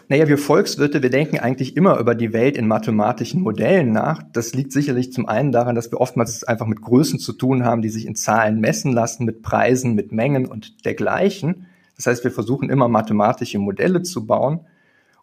Naja, 0.09 0.29
wir 0.29 0.37
Volkswirte, 0.37 1.03
wir 1.03 1.09
denken 1.09 1.39
eigentlich 1.39 1.77
immer 1.77 1.99
über 1.99 2.15
die 2.15 2.35
Welt 2.35 2.59
in 2.59 2.69
mathematischen 2.69 3.41
Modellen 3.41 3.93
nach. 3.93 4.23
Das 4.33 4.53
liegt 4.53 4.73
sicherlich 4.73 5.13
zum 5.13 5.27
einen 5.27 5.51
daran, 5.51 5.75
dass 5.75 5.91
wir 5.91 6.01
oftmals 6.01 6.45
einfach 6.45 6.67
mit 6.67 6.83
Größen 6.83 7.19
zu 7.19 7.33
tun 7.33 7.65
haben, 7.65 7.81
die 7.81 7.89
sich 7.89 8.05
in 8.05 8.15
Zahlen 8.15 8.61
messen 8.61 8.93
lassen, 8.93 9.25
mit 9.25 9.41
Preisen, 9.41 9.95
mit 9.95 10.13
Mengen 10.13 10.47
und 10.47 10.85
dergleichen. 10.85 11.67
Das 11.97 12.07
heißt, 12.07 12.23
wir 12.23 12.31
versuchen 12.31 12.69
immer 12.69 12.89
mathematische 12.89 13.59
Modelle 13.59 14.03
zu 14.03 14.27
bauen. 14.27 14.67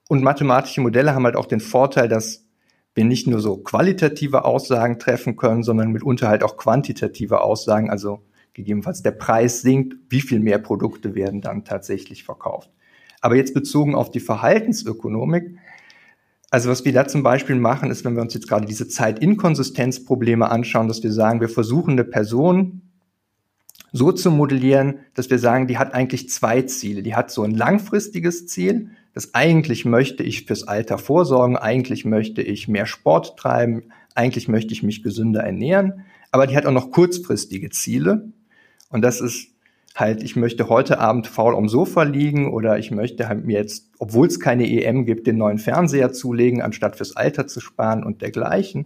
Und 0.09 0.23
mathematische 0.23 0.81
Modelle 0.81 1.13
haben 1.13 1.25
halt 1.25 1.35
auch 1.35 1.45
den 1.45 1.59
Vorteil, 1.59 2.07
dass 2.07 2.47
wir 2.95 3.05
nicht 3.05 3.27
nur 3.27 3.39
so 3.39 3.57
qualitative 3.57 4.45
Aussagen 4.45 4.97
treffen 4.97 5.35
können, 5.35 5.61
sondern 5.63 5.91
mitunter 5.91 6.27
halt 6.27 6.43
auch 6.43 6.57
quantitative 6.57 7.41
Aussagen, 7.41 7.89
also 7.91 8.23
gegebenenfalls 8.53 9.03
der 9.03 9.11
Preis 9.11 9.61
sinkt, 9.61 9.95
wie 10.09 10.21
viel 10.21 10.39
mehr 10.39 10.57
Produkte 10.57 11.13
werden 11.13 11.41
dann 11.41 11.63
tatsächlich 11.65 12.23
verkauft. 12.23 12.69
Aber 13.21 13.35
jetzt 13.35 13.53
bezogen 13.53 13.95
auf 13.95 14.11
die 14.11 14.19
Verhaltensökonomik, 14.19 15.57
also 16.49 16.69
was 16.69 16.83
wir 16.83 16.91
da 16.91 17.07
zum 17.07 17.23
Beispiel 17.23 17.55
machen, 17.55 17.89
ist, 17.91 18.03
wenn 18.03 18.15
wir 18.15 18.21
uns 18.21 18.33
jetzt 18.33 18.49
gerade 18.49 18.65
diese 18.65 18.87
Zeitinkonsistenzprobleme 18.87 20.49
anschauen, 20.51 20.89
dass 20.89 21.01
wir 21.01 21.13
sagen, 21.13 21.39
wir 21.39 21.47
versuchen 21.47 21.91
eine 21.91 22.03
Person 22.03 22.81
so 23.93 24.11
zu 24.11 24.31
modellieren, 24.31 24.99
dass 25.13 25.29
wir 25.29 25.39
sagen, 25.39 25.67
die 25.67 25.77
hat 25.77 25.93
eigentlich 25.93 26.29
zwei 26.29 26.61
Ziele. 26.63 27.03
Die 27.03 27.15
hat 27.15 27.31
so 27.31 27.43
ein 27.43 27.51
langfristiges 27.51 28.47
Ziel, 28.47 28.89
das 29.13 29.33
eigentlich 29.33 29.85
möchte 29.85 30.23
ich 30.23 30.45
fürs 30.45 30.63
Alter 30.67 30.97
vorsorgen, 30.97 31.57
eigentlich 31.57 32.05
möchte 32.05 32.41
ich 32.41 32.67
mehr 32.67 32.85
Sport 32.85 33.37
treiben, 33.37 33.83
eigentlich 34.15 34.47
möchte 34.47 34.73
ich 34.73 34.83
mich 34.83 35.03
gesünder 35.03 35.41
ernähren, 35.41 36.05
aber 36.31 36.47
die 36.47 36.55
hat 36.55 36.65
auch 36.65 36.71
noch 36.71 36.91
kurzfristige 36.91 37.69
Ziele. 37.69 38.29
Und 38.89 39.03
das 39.03 39.21
ist 39.21 39.49
halt, 39.95 40.23
ich 40.23 40.35
möchte 40.35 40.69
heute 40.69 40.99
Abend 40.99 41.27
faul 41.27 41.55
am 41.55 41.67
Sofa 41.67 42.03
liegen 42.03 42.53
oder 42.53 42.79
ich 42.79 42.91
möchte 42.91 43.27
halt 43.27 43.45
mir 43.45 43.59
jetzt, 43.59 43.89
obwohl 43.99 44.27
es 44.27 44.39
keine 44.39 44.69
EM 44.69 45.05
gibt, 45.05 45.27
den 45.27 45.37
neuen 45.37 45.57
Fernseher 45.57 46.13
zulegen, 46.13 46.61
anstatt 46.61 46.95
fürs 46.95 47.15
Alter 47.15 47.47
zu 47.47 47.59
sparen 47.59 48.03
und 48.03 48.21
dergleichen. 48.21 48.85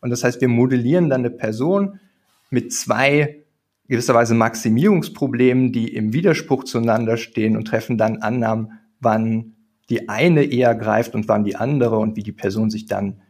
Und 0.00 0.10
das 0.10 0.24
heißt, 0.24 0.40
wir 0.40 0.48
modellieren 0.48 1.08
dann 1.08 1.20
eine 1.20 1.30
Person 1.30 2.00
mit 2.50 2.72
zwei 2.72 3.44
gewisserweise 3.88 4.34
Maximierungsproblemen, 4.34 5.72
die 5.72 5.94
im 5.94 6.12
Widerspruch 6.12 6.64
zueinander 6.64 7.16
stehen 7.16 7.56
und 7.56 7.66
treffen 7.66 7.98
dann 7.98 8.18
Annahmen, 8.18 8.80
wann 9.00 9.54
die 9.90 10.08
eine 10.08 10.44
eher 10.44 10.74
greift 10.74 11.14
und 11.14 11.28
wann 11.28 11.44
die 11.44 11.56
andere 11.56 11.98
und 11.98 12.16
wie 12.16 12.22
die 12.22 12.32
Person 12.32 12.70
sich 12.70 12.86
dann 12.86 13.22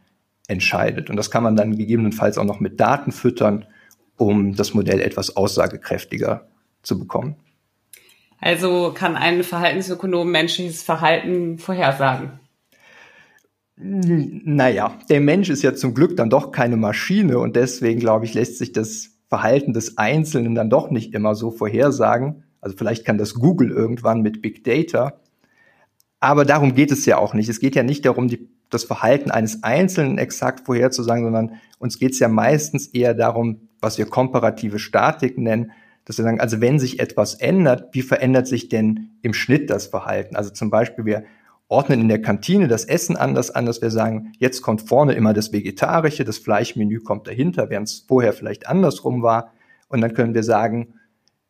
entscheidet. 0.47 1.09
Und 1.09 1.15
das 1.15 1.31
kann 1.31 1.43
man 1.43 1.55
dann 1.55 1.77
gegebenenfalls 1.77 2.37
auch 2.37 2.45
noch 2.45 2.59
mit 2.59 2.79
Daten 2.79 3.11
füttern, 3.11 3.65
um 4.17 4.55
das 4.55 4.73
Modell 4.73 5.01
etwas 5.01 5.35
aussagekräftiger 5.35 6.47
zu 6.83 6.99
bekommen. 6.99 7.35
Also 8.39 8.91
kann 8.93 9.15
ein 9.15 9.43
Verhaltensökonom 9.43 10.29
menschliches 10.29 10.83
Verhalten 10.83 11.57
vorhersagen? 11.57 12.39
Naja, 13.75 14.99
der 15.09 15.21
Mensch 15.21 15.49
ist 15.49 15.63
ja 15.63 15.73
zum 15.73 15.93
Glück 15.93 16.15
dann 16.15 16.29
doch 16.29 16.51
keine 16.51 16.77
Maschine 16.77 17.39
und 17.39 17.55
deswegen, 17.55 17.99
glaube 17.99 18.25
ich, 18.25 18.33
lässt 18.33 18.57
sich 18.57 18.71
das 18.71 19.09
Verhalten 19.29 19.73
des 19.73 19.97
Einzelnen 19.97 20.53
dann 20.53 20.69
doch 20.69 20.91
nicht 20.91 21.13
immer 21.13 21.33
so 21.33 21.49
vorhersagen. 21.49 22.43
Also 22.61 22.77
vielleicht 22.77 23.03
kann 23.03 23.17
das 23.17 23.33
Google 23.33 23.71
irgendwann 23.71 24.21
mit 24.21 24.41
Big 24.41 24.63
Data. 24.63 25.19
Aber 26.19 26.45
darum 26.45 26.75
geht 26.75 26.91
es 26.91 27.05
ja 27.05 27.17
auch 27.17 27.33
nicht. 27.33 27.49
Es 27.49 27.59
geht 27.59 27.75
ja 27.75 27.83
nicht 27.83 28.05
darum, 28.05 28.27
die, 28.27 28.47
das 28.69 28.83
Verhalten 28.83 29.31
eines 29.31 29.63
Einzelnen 29.63 30.17
exakt 30.17 30.65
vorherzusagen, 30.65 31.23
sondern 31.23 31.53
uns 31.79 31.97
geht 31.97 32.11
es 32.11 32.19
ja 32.19 32.27
meistens 32.27 32.87
eher 32.87 33.13
darum, 33.13 33.69
was 33.81 33.97
wir 33.97 34.05
komparative 34.05 34.79
Statik 34.79 35.37
nennen, 35.37 35.71
dass 36.05 36.17
wir 36.17 36.23
sagen, 36.23 36.39
also 36.39 36.61
wenn 36.61 36.79
sich 36.79 36.99
etwas 36.99 37.35
ändert, 37.35 37.93
wie 37.93 38.01
verändert 38.01 38.47
sich 38.47 38.69
denn 38.69 39.11
im 39.21 39.33
Schnitt 39.33 39.69
das 39.69 39.87
Verhalten? 39.87 40.35
Also 40.35 40.49
zum 40.49 40.69
Beispiel, 40.69 41.05
wir 41.05 41.23
ordnen 41.67 42.01
in 42.01 42.07
der 42.07 42.21
Kantine 42.21 42.67
das 42.67 42.85
Essen 42.85 43.15
anders 43.15 43.49
an, 43.49 43.65
dass 43.65 43.81
wir 43.81 43.89
sagen, 43.89 44.33
jetzt 44.37 44.61
kommt 44.61 44.81
vorne 44.81 45.13
immer 45.13 45.33
das 45.33 45.53
Vegetarische, 45.53 46.23
das 46.23 46.37
Fleischmenü 46.37 46.99
kommt 46.99 47.27
dahinter, 47.27 47.69
während 47.69 47.87
es 47.87 48.05
vorher 48.07 48.33
vielleicht 48.33 48.67
andersrum 48.67 49.23
war. 49.23 49.53
Und 49.87 50.01
dann 50.01 50.13
können 50.13 50.33
wir 50.33 50.43
sagen, 50.43 50.95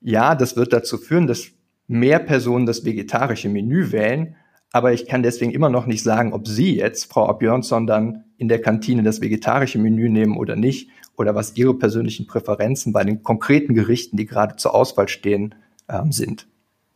ja, 0.01 0.36
das 0.36 0.55
wird 0.55 0.72
dazu 0.72 0.98
führen, 0.98 1.27
dass 1.27 1.48
mehr 1.88 2.19
Personen 2.19 2.65
das 2.65 2.86
vegetarische 2.86 3.50
Menü 3.50 3.91
wählen, 3.91 4.36
aber 4.74 4.92
ich 4.92 5.06
kann 5.06 5.24
deswegen 5.24 5.51
immer 5.51 5.70
noch 5.70 5.86
nicht 5.86 6.03
sagen, 6.03 6.34
ob 6.34 6.48
Sie 6.48 6.75
jetzt, 6.75 7.06
Frau 7.06 7.32
Björnsson, 7.32 7.86
dann 7.86 8.25
in 8.38 8.50
der 8.50 8.60
Kantine 8.60 9.03
das 9.03 9.22
vegetarische 9.22 9.77
Menü 9.77 10.10
nehmen 10.10 10.36
oder 10.36 10.56
nicht 10.56 10.89
oder 11.15 11.36
was 11.36 11.56
Ihre 11.56 11.75
persönlichen 11.75 12.25
Präferenzen 12.25 12.92
bei 12.92 13.03
den 13.03 13.22
konkreten 13.22 13.75
Gerichten, 13.75 14.18
die 14.18 14.25
gerade 14.25 14.56
zur 14.56 14.74
Auswahl 14.74 15.08
stehen, 15.08 15.53
ähm, 15.88 16.12
sind. 16.12 16.48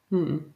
Hm. 0.09 0.53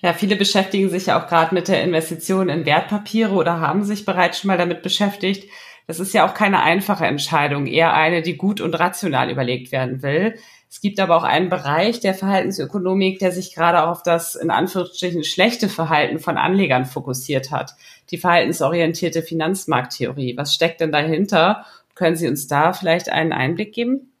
Ja, 0.00 0.12
viele 0.12 0.36
beschäftigen 0.36 0.90
sich 0.90 1.06
ja 1.06 1.20
auch 1.20 1.28
gerade 1.28 1.54
mit 1.54 1.66
der 1.66 1.82
Investition 1.82 2.48
in 2.48 2.66
Wertpapiere 2.66 3.34
oder 3.34 3.60
haben 3.60 3.82
sich 3.82 4.04
bereits 4.04 4.40
schon 4.40 4.48
mal 4.48 4.58
damit 4.58 4.82
beschäftigt. 4.82 5.48
Das 5.86 6.00
ist 6.00 6.14
ja 6.14 6.26
auch 6.26 6.34
keine 6.34 6.62
einfache 6.62 7.06
Entscheidung, 7.06 7.66
eher 7.66 7.94
eine, 7.94 8.22
die 8.22 8.36
gut 8.36 8.60
und 8.60 8.74
rational 8.74 9.30
überlegt 9.30 9.72
werden 9.72 10.02
will. 10.02 10.36
Es 10.70 10.80
gibt 10.80 11.00
aber 11.00 11.16
auch 11.16 11.24
einen 11.24 11.50
Bereich 11.50 12.00
der 12.00 12.14
Verhaltensökonomik, 12.14 13.18
der 13.18 13.30
sich 13.30 13.54
gerade 13.54 13.82
auf 13.82 14.02
das 14.02 14.34
in 14.34 14.50
Anführungsstrichen 14.50 15.22
schlechte 15.22 15.68
Verhalten 15.68 16.18
von 16.18 16.38
Anlegern 16.38 16.86
fokussiert 16.86 17.50
hat. 17.50 17.74
Die 18.10 18.16
verhaltensorientierte 18.16 19.22
Finanzmarkttheorie. 19.22 20.36
Was 20.36 20.54
steckt 20.54 20.80
denn 20.80 20.92
dahinter? 20.92 21.66
Können 21.94 22.16
Sie 22.16 22.26
uns 22.26 22.46
da 22.46 22.72
vielleicht 22.72 23.10
einen 23.10 23.32
Einblick 23.32 23.74
geben? 23.74 24.12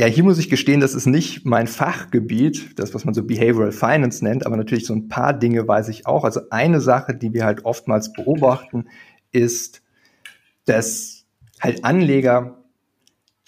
Ja, 0.00 0.06
hier 0.06 0.22
muss 0.22 0.38
ich 0.38 0.48
gestehen, 0.48 0.80
das 0.80 0.94
ist 0.94 1.06
nicht 1.06 1.44
mein 1.44 1.66
Fachgebiet, 1.66 2.78
das, 2.78 2.94
was 2.94 3.04
man 3.04 3.14
so 3.14 3.24
Behavioral 3.24 3.72
Finance 3.72 4.24
nennt, 4.24 4.46
aber 4.46 4.56
natürlich 4.56 4.86
so 4.86 4.94
ein 4.94 5.08
paar 5.08 5.34
Dinge 5.34 5.66
weiß 5.66 5.88
ich 5.88 6.06
auch. 6.06 6.22
Also 6.22 6.40
eine 6.50 6.80
Sache, 6.80 7.16
die 7.16 7.32
wir 7.32 7.44
halt 7.44 7.64
oftmals 7.64 8.12
beobachten, 8.12 8.86
ist, 9.32 9.82
dass 10.68 11.24
halt 11.60 11.84
Anleger 11.84 12.58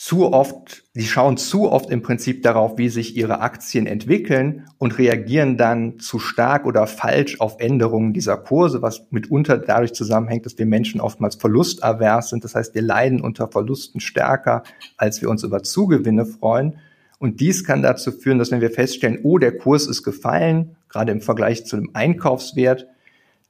zu 0.00 0.32
oft, 0.32 0.84
sie 0.94 1.04
schauen 1.04 1.36
zu 1.36 1.70
oft 1.70 1.90
im 1.90 2.00
Prinzip 2.00 2.42
darauf, 2.42 2.78
wie 2.78 2.88
sich 2.88 3.18
ihre 3.18 3.40
Aktien 3.40 3.86
entwickeln 3.86 4.66
und 4.78 4.96
reagieren 4.96 5.58
dann 5.58 5.98
zu 5.98 6.18
stark 6.18 6.64
oder 6.64 6.86
falsch 6.86 7.38
auf 7.38 7.56
Änderungen 7.60 8.14
dieser 8.14 8.38
Kurse, 8.38 8.80
was 8.80 9.06
mitunter 9.10 9.58
dadurch 9.58 9.92
zusammenhängt, 9.92 10.46
dass 10.46 10.56
wir 10.56 10.64
Menschen 10.64 11.02
oftmals 11.02 11.34
verlustavers 11.36 12.30
sind. 12.30 12.44
Das 12.44 12.54
heißt, 12.54 12.74
wir 12.74 12.80
leiden 12.80 13.20
unter 13.20 13.48
Verlusten 13.48 14.00
stärker, 14.00 14.62
als 14.96 15.20
wir 15.20 15.28
uns 15.28 15.42
über 15.42 15.62
Zugewinne 15.62 16.24
freuen. 16.24 16.78
Und 17.18 17.40
dies 17.40 17.64
kann 17.64 17.82
dazu 17.82 18.10
führen, 18.10 18.38
dass 18.38 18.50
wenn 18.50 18.62
wir 18.62 18.70
feststellen, 18.70 19.18
oh, 19.22 19.36
der 19.36 19.58
Kurs 19.58 19.86
ist 19.86 20.02
gefallen, 20.02 20.76
gerade 20.88 21.12
im 21.12 21.20
Vergleich 21.20 21.66
zu 21.66 21.76
dem 21.76 21.90
Einkaufswert, 21.92 22.86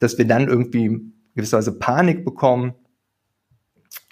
dass 0.00 0.18
wir 0.18 0.26
dann 0.26 0.48
irgendwie 0.48 1.00
gewisserweise 1.36 1.78
Panik 1.78 2.24
bekommen. 2.24 2.74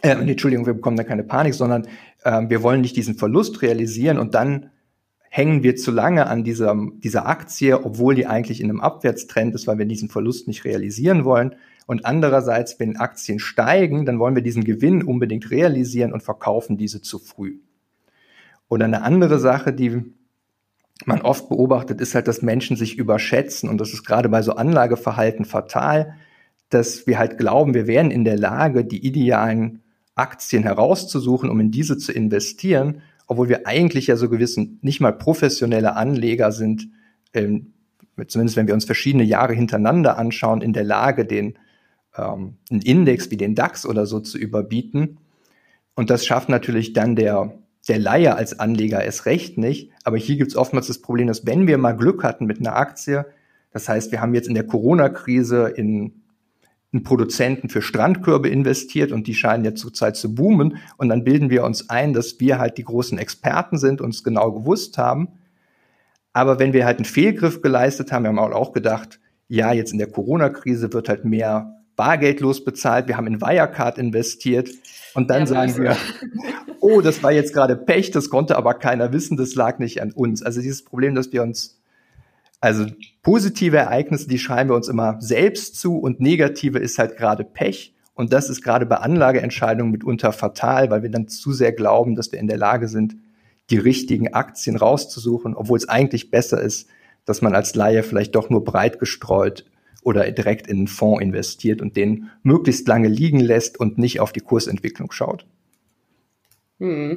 Äh, 0.02 0.10
Entschuldigung, 0.10 0.66
wir 0.66 0.74
bekommen 0.74 0.96
da 0.96 1.04
keine 1.04 1.24
Panik, 1.24 1.54
sondern 1.54 1.88
ähm, 2.24 2.50
wir 2.50 2.62
wollen 2.62 2.80
nicht 2.80 2.96
diesen 2.96 3.16
Verlust 3.16 3.62
realisieren 3.62 4.18
und 4.18 4.34
dann 4.34 4.70
hängen 5.30 5.62
wir 5.62 5.76
zu 5.76 5.90
lange 5.90 6.26
an 6.26 6.44
dieser, 6.44 6.76
dieser 7.02 7.26
Aktie, 7.26 7.84
obwohl 7.84 8.14
die 8.14 8.26
eigentlich 8.26 8.60
in 8.60 8.70
einem 8.70 8.80
Abwärtstrend 8.80 9.54
ist, 9.54 9.66
weil 9.66 9.78
wir 9.78 9.86
diesen 9.86 10.08
Verlust 10.08 10.48
nicht 10.48 10.64
realisieren 10.64 11.24
wollen. 11.24 11.54
Und 11.86 12.06
andererseits, 12.06 12.78
wenn 12.80 12.96
Aktien 12.96 13.38
steigen, 13.38 14.06
dann 14.06 14.18
wollen 14.18 14.34
wir 14.34 14.42
diesen 14.42 14.64
Gewinn 14.64 15.02
unbedingt 15.02 15.50
realisieren 15.50 16.12
und 16.12 16.22
verkaufen 16.22 16.76
diese 16.76 17.02
zu 17.02 17.18
früh. 17.18 17.58
Oder 18.68 18.84
eine 18.84 19.02
andere 19.02 19.38
Sache, 19.38 19.72
die 19.72 20.02
man 21.04 21.22
oft 21.22 21.48
beobachtet, 21.48 22.00
ist 22.00 22.14
halt, 22.14 22.28
dass 22.28 22.42
Menschen 22.42 22.76
sich 22.76 22.98
überschätzen 22.98 23.68
und 23.68 23.80
das 23.80 23.92
ist 23.92 24.04
gerade 24.04 24.28
bei 24.28 24.42
so 24.42 24.52
Anlageverhalten 24.52 25.44
fatal, 25.44 26.14
dass 26.70 27.06
wir 27.06 27.18
halt 27.18 27.38
glauben, 27.38 27.72
wir 27.74 27.86
wären 27.86 28.10
in 28.10 28.24
der 28.24 28.36
Lage, 28.36 28.84
die 28.84 29.06
idealen 29.06 29.82
Aktien 30.18 30.62
herauszusuchen, 30.62 31.50
um 31.50 31.60
in 31.60 31.70
diese 31.70 31.96
zu 31.98 32.12
investieren, 32.12 33.02
obwohl 33.26 33.48
wir 33.48 33.66
eigentlich 33.66 34.06
ja 34.06 34.16
so 34.16 34.28
gewissen 34.28 34.78
nicht 34.82 35.00
mal 35.00 35.12
professionelle 35.12 35.96
Anleger 35.96 36.52
sind, 36.52 36.88
ähm, 37.34 37.74
zumindest 38.26 38.56
wenn 38.56 38.66
wir 38.66 38.74
uns 38.74 38.84
verschiedene 38.84 39.24
Jahre 39.24 39.54
hintereinander 39.54 40.18
anschauen, 40.18 40.62
in 40.62 40.72
der 40.72 40.84
Lage, 40.84 41.24
den 41.24 41.58
ähm, 42.16 42.56
einen 42.70 42.82
Index 42.82 43.30
wie 43.30 43.36
den 43.36 43.54
DAX 43.54 43.86
oder 43.86 44.06
so 44.06 44.20
zu 44.20 44.38
überbieten. 44.38 45.18
Und 45.94 46.10
das 46.10 46.26
schafft 46.26 46.48
natürlich 46.48 46.92
dann 46.92 47.16
der, 47.16 47.52
der 47.88 47.98
Laie 47.98 48.34
als 48.34 48.58
Anleger 48.58 49.02
erst 49.02 49.26
recht 49.26 49.58
nicht. 49.58 49.90
Aber 50.04 50.16
hier 50.16 50.36
gibt 50.36 50.50
es 50.50 50.56
oftmals 50.56 50.88
das 50.88 51.00
Problem, 51.00 51.28
dass 51.28 51.46
wenn 51.46 51.66
wir 51.66 51.78
mal 51.78 51.96
Glück 51.96 52.24
hatten 52.24 52.46
mit 52.46 52.60
einer 52.60 52.76
Aktie, 52.76 53.26
das 53.72 53.88
heißt, 53.88 54.10
wir 54.12 54.20
haben 54.20 54.34
jetzt 54.34 54.48
in 54.48 54.54
der 54.54 54.66
Corona-Krise 54.66 55.68
in 55.68 56.22
einen 56.92 57.02
Produzenten 57.02 57.68
für 57.68 57.82
Strandkörbe 57.82 58.48
investiert 58.48 59.12
und 59.12 59.26
die 59.26 59.34
scheinen 59.34 59.64
jetzt 59.64 59.80
zurzeit 59.80 60.16
zu 60.16 60.34
boomen. 60.34 60.78
Und 60.96 61.10
dann 61.10 61.24
bilden 61.24 61.50
wir 61.50 61.64
uns 61.64 61.90
ein, 61.90 62.12
dass 62.14 62.40
wir 62.40 62.58
halt 62.58 62.78
die 62.78 62.84
großen 62.84 63.18
Experten 63.18 63.78
sind 63.78 64.00
und 64.00 64.14
es 64.14 64.24
genau 64.24 64.52
gewusst 64.52 64.96
haben. 64.96 65.28
Aber 66.32 66.58
wenn 66.58 66.72
wir 66.72 66.86
halt 66.86 66.98
einen 66.98 67.04
Fehlgriff 67.04 67.60
geleistet 67.62 68.12
haben, 68.12 68.22
wir 68.22 68.28
haben 68.28 68.38
auch 68.38 68.72
gedacht, 68.72 69.20
ja, 69.48 69.72
jetzt 69.72 69.92
in 69.92 69.98
der 69.98 70.10
Corona-Krise 70.10 70.92
wird 70.92 71.08
halt 71.08 71.24
mehr 71.24 71.74
bargeldlos 71.96 72.64
bezahlt, 72.64 73.08
wir 73.08 73.16
haben 73.16 73.26
in 73.26 73.40
Wirecard 73.40 73.98
investiert 73.98 74.70
und 75.14 75.30
dann 75.30 75.40
ja, 75.40 75.46
sagen 75.46 75.76
wir, 75.78 75.96
oh, 76.80 77.00
das 77.00 77.22
war 77.22 77.32
jetzt 77.32 77.52
gerade 77.52 77.76
Pech, 77.76 78.12
das 78.12 78.30
konnte 78.30 78.56
aber 78.56 78.74
keiner 78.74 79.12
wissen, 79.12 79.36
das 79.36 79.54
lag 79.56 79.78
nicht 79.78 80.00
an 80.00 80.12
uns. 80.12 80.42
Also 80.42 80.60
dieses 80.60 80.84
Problem, 80.84 81.14
dass 81.16 81.32
wir 81.32 81.42
uns, 81.42 81.77
also 82.60 82.86
positive 83.22 83.76
Ereignisse, 83.76 84.28
die 84.28 84.38
schreiben 84.38 84.70
wir 84.70 84.76
uns 84.76 84.88
immer 84.88 85.16
selbst 85.20 85.76
zu 85.76 85.98
und 85.98 86.20
negative 86.20 86.78
ist 86.78 86.98
halt 86.98 87.16
gerade 87.16 87.44
Pech. 87.44 87.94
Und 88.14 88.32
das 88.32 88.50
ist 88.50 88.62
gerade 88.62 88.84
bei 88.84 88.96
Anlageentscheidungen 88.96 89.92
mitunter 89.92 90.32
fatal, 90.32 90.90
weil 90.90 91.02
wir 91.02 91.10
dann 91.10 91.28
zu 91.28 91.52
sehr 91.52 91.72
glauben, 91.72 92.16
dass 92.16 92.32
wir 92.32 92.40
in 92.40 92.48
der 92.48 92.56
Lage 92.56 92.88
sind, 92.88 93.16
die 93.70 93.78
richtigen 93.78 94.34
Aktien 94.34 94.76
rauszusuchen, 94.76 95.54
obwohl 95.54 95.78
es 95.78 95.88
eigentlich 95.88 96.30
besser 96.30 96.60
ist, 96.60 96.88
dass 97.26 97.42
man 97.42 97.54
als 97.54 97.74
Laie 97.74 98.02
vielleicht 98.02 98.34
doch 98.34 98.50
nur 98.50 98.64
breit 98.64 98.98
gestreut 98.98 99.66
oder 100.02 100.28
direkt 100.30 100.66
in 100.66 100.78
einen 100.78 100.88
Fonds 100.88 101.22
investiert 101.22 101.82
und 101.82 101.96
den 101.96 102.30
möglichst 102.42 102.88
lange 102.88 103.08
liegen 103.08 103.40
lässt 103.40 103.78
und 103.78 103.98
nicht 103.98 104.20
auf 104.20 104.32
die 104.32 104.40
Kursentwicklung 104.40 105.12
schaut. 105.12 105.46
Hm. 106.80 107.16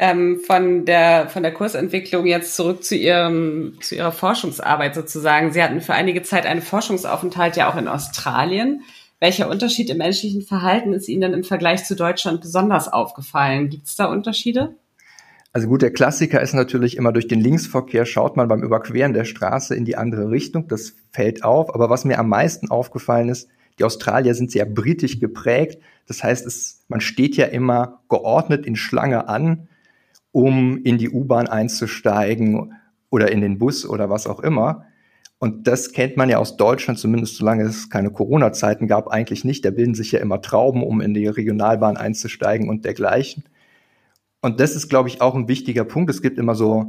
Ähm, 0.00 0.38
von 0.46 0.84
der 0.84 1.28
von 1.28 1.42
der 1.42 1.52
Kursentwicklung 1.52 2.24
jetzt 2.24 2.54
zurück 2.54 2.84
zu 2.84 2.94
ihrem 2.94 3.74
zu 3.80 3.96
ihrer 3.96 4.12
Forschungsarbeit 4.12 4.94
sozusagen. 4.94 5.52
Sie 5.52 5.60
hatten 5.60 5.80
für 5.80 5.92
einige 5.92 6.22
Zeit 6.22 6.46
einen 6.46 6.62
Forschungsaufenthalt 6.62 7.56
ja 7.56 7.68
auch 7.68 7.76
in 7.76 7.88
Australien. 7.88 8.82
Welcher 9.18 9.50
Unterschied 9.50 9.90
im 9.90 9.98
menschlichen 9.98 10.42
Verhalten 10.42 10.92
ist 10.92 11.08
Ihnen 11.08 11.22
denn 11.22 11.32
im 11.32 11.42
Vergleich 11.42 11.84
zu 11.84 11.96
Deutschland 11.96 12.40
besonders 12.40 12.86
aufgefallen? 12.86 13.70
Gibt 13.70 13.88
es 13.88 13.96
da 13.96 14.04
Unterschiede? 14.04 14.76
Also 15.52 15.66
gut, 15.66 15.82
der 15.82 15.92
Klassiker 15.92 16.40
ist 16.40 16.54
natürlich 16.54 16.96
immer 16.96 17.12
durch 17.12 17.26
den 17.26 17.40
Linksverkehr 17.40 18.06
schaut 18.06 18.36
man 18.36 18.46
beim 18.46 18.62
Überqueren 18.62 19.14
der 19.14 19.24
Straße 19.24 19.74
in 19.74 19.84
die 19.84 19.96
andere 19.96 20.30
Richtung. 20.30 20.68
Das 20.68 20.94
fällt 21.10 21.42
auf. 21.42 21.74
Aber 21.74 21.90
was 21.90 22.04
mir 22.04 22.20
am 22.20 22.28
meisten 22.28 22.70
aufgefallen 22.70 23.28
ist, 23.28 23.48
die 23.78 23.84
Australier 23.84 24.34
sind 24.34 24.52
sehr 24.52 24.66
britisch 24.66 25.18
geprägt. 25.18 25.80
Das 26.06 26.22
heißt, 26.22 26.46
es, 26.46 26.84
man 26.86 27.00
steht 27.00 27.36
ja 27.36 27.46
immer 27.46 28.02
geordnet 28.08 28.66
in 28.66 28.76
Schlange 28.76 29.28
an, 29.28 29.68
um 30.38 30.78
in 30.84 30.98
die 30.98 31.10
U-Bahn 31.10 31.48
einzusteigen 31.48 32.72
oder 33.10 33.32
in 33.32 33.40
den 33.40 33.58
Bus 33.58 33.84
oder 33.84 34.08
was 34.08 34.28
auch 34.28 34.38
immer. 34.38 34.84
Und 35.40 35.66
das 35.66 35.90
kennt 35.90 36.16
man 36.16 36.28
ja 36.28 36.38
aus 36.38 36.56
Deutschland, 36.56 37.00
zumindest 37.00 37.36
solange 37.36 37.64
es 37.64 37.90
keine 37.90 38.12
Corona-Zeiten 38.12 38.86
gab, 38.86 39.08
eigentlich 39.08 39.42
nicht. 39.42 39.64
Da 39.64 39.72
bilden 39.72 39.96
sich 39.96 40.12
ja 40.12 40.20
immer 40.20 40.40
Trauben, 40.40 40.84
um 40.84 41.00
in 41.00 41.12
die 41.12 41.26
Regionalbahn 41.26 41.96
einzusteigen 41.96 42.68
und 42.68 42.84
dergleichen. 42.84 43.42
Und 44.40 44.60
das 44.60 44.76
ist, 44.76 44.88
glaube 44.88 45.08
ich, 45.08 45.20
auch 45.20 45.34
ein 45.34 45.48
wichtiger 45.48 45.82
Punkt. 45.82 46.08
Es 46.08 46.22
gibt 46.22 46.38
immer 46.38 46.54
so 46.54 46.86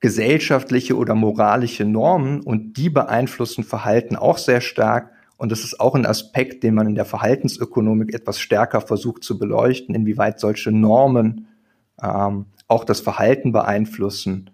gesellschaftliche 0.00 0.94
oder 0.94 1.14
moralische 1.14 1.86
Normen 1.86 2.42
und 2.42 2.76
die 2.76 2.90
beeinflussen 2.90 3.64
Verhalten 3.64 4.14
auch 4.14 4.36
sehr 4.36 4.60
stark. 4.60 5.10
Und 5.38 5.52
das 5.52 5.64
ist 5.64 5.80
auch 5.80 5.94
ein 5.94 6.04
Aspekt, 6.04 6.64
den 6.64 6.74
man 6.74 6.86
in 6.86 6.96
der 6.96 7.06
Verhaltensökonomik 7.06 8.12
etwas 8.12 8.38
stärker 8.38 8.82
versucht 8.82 9.24
zu 9.24 9.38
beleuchten, 9.38 9.94
inwieweit 9.94 10.38
solche 10.38 10.70
Normen 10.70 11.46
ähm, 12.02 12.44
auch 12.68 12.84
das 12.84 13.00
Verhalten 13.00 13.52
beeinflussen 13.52 14.50